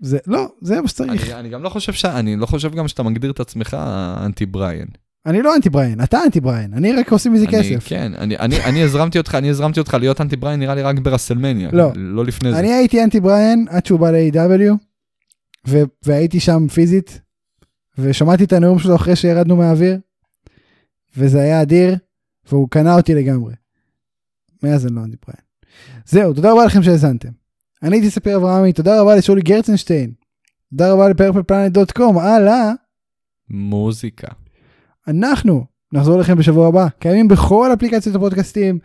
[0.00, 1.24] זה, לא, זה מה שצריך.
[1.30, 2.04] אני, אני גם לא חושב ש...
[2.04, 3.76] אני לא חושב גם שאתה מגדיר את עצמך
[4.24, 4.86] אנטי בריין.
[5.26, 7.88] אני לא אנטי בריין, אתה אנטי בריין, אני רק עושים מזה כסף.
[7.88, 10.98] כן, אני, אני, אני הזרמתי אותך, אני הזרמתי אותך להיות אנטי בריין נראה לי רק
[10.98, 11.68] ברסלמניה.
[11.72, 11.92] לא.
[11.96, 12.58] לא לפני זה.
[12.58, 14.74] אני הייתי אנטי בריין עד שהוא בא ל-AEW,
[15.68, 17.20] ו- והייתי שם פיזית,
[17.98, 19.98] ושמעתי את הנאום שלו אחרי שירדנו מהאוויר,
[21.16, 21.96] וזה היה אדיר,
[22.50, 23.54] והוא קנה אותי לגמרי.
[24.62, 25.42] מאז אני לא אנטי בריין.
[26.06, 27.28] זהו, תודה רבה לכם שהאזנתם.
[27.82, 30.12] אני הייתי ספיר אברהמי, תודה רבה לשולי גרצנשטיין,
[30.70, 32.72] תודה רבה לפרפלפלנט.קום, הלאה.
[33.50, 34.28] מוזיקה.
[35.08, 38.78] אנחנו נחזור לכם בשבוע הבא, קיימים בכל אפליקציות הפודקאסטים,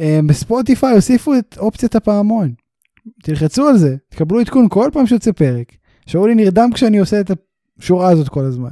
[0.00, 2.52] אה, בספוטיפיי הוסיפו את אופציית הפעמון.
[3.22, 5.72] תלחצו על זה, תקבלו עדכון כל פעם שיוצא פרק.
[6.08, 7.30] שאולי נרדם כשאני עושה את
[7.78, 8.70] השורה הזאת כל הזמן.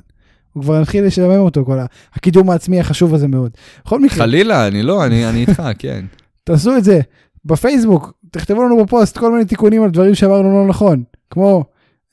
[0.53, 1.79] הוא כבר התחיל לשלמם אותו, כל
[2.15, 3.53] הקידום העצמי החשוב הזה מאוד.
[3.85, 6.05] בכל מקרה, חלילה, אני לא, אני, אני איתך, כן.
[6.47, 7.01] תעשו את זה
[7.45, 11.65] בפייסבוק, תכתבו לנו בפוסט כל מיני תיקונים על דברים שאמרנו לא נכון, כמו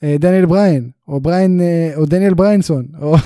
[0.02, 3.16] אה, דניאל בריין, או בריין, אה, או דניאל בריינסון, או,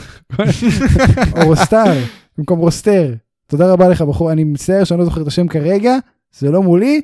[1.37, 1.93] או roster,
[2.39, 3.15] במקום roster.
[3.47, 5.97] תודה רבה לך בחור, אני מצטער שאני לא זוכר את השם כרגע,
[6.39, 7.01] זה לא מולי.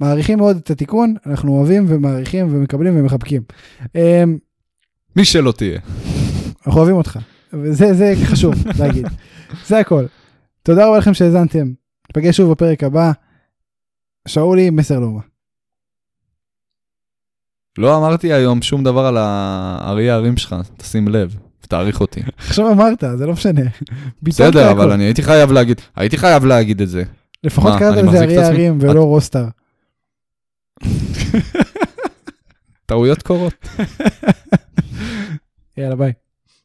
[0.00, 3.42] מעריכים מאוד את התיקון, אנחנו אוהבים ומעריכים ומקבלים ומחבקים.
[3.96, 4.24] אה,
[5.16, 5.80] מי שלא תהיה.
[6.66, 7.18] אנחנו אוהבים אותך,
[7.52, 9.06] וזה זה חשוב להגיד.
[9.66, 10.04] זה הכל.
[10.62, 11.72] תודה רבה לכם שהאזנתם,
[12.10, 13.12] נפגש שוב בפרק הבא.
[14.26, 15.20] שאולי מסר לאומה.
[17.78, 22.20] לא אמרתי היום שום דבר על האריה הרים שלך, תשים לב, תעריך אותי.
[22.36, 23.62] עכשיו אמרת, זה לא משנה.
[24.22, 24.70] בסדר.
[24.70, 27.02] אבל אני הייתי חייב להגיד, הייתי חייב להגיד את זה.
[27.44, 28.38] לפחות קראת לזה עצמי?
[28.38, 29.44] הרים ולא רוסטר.
[32.86, 33.54] טעויות קורות.
[35.76, 36.12] יאללה ביי.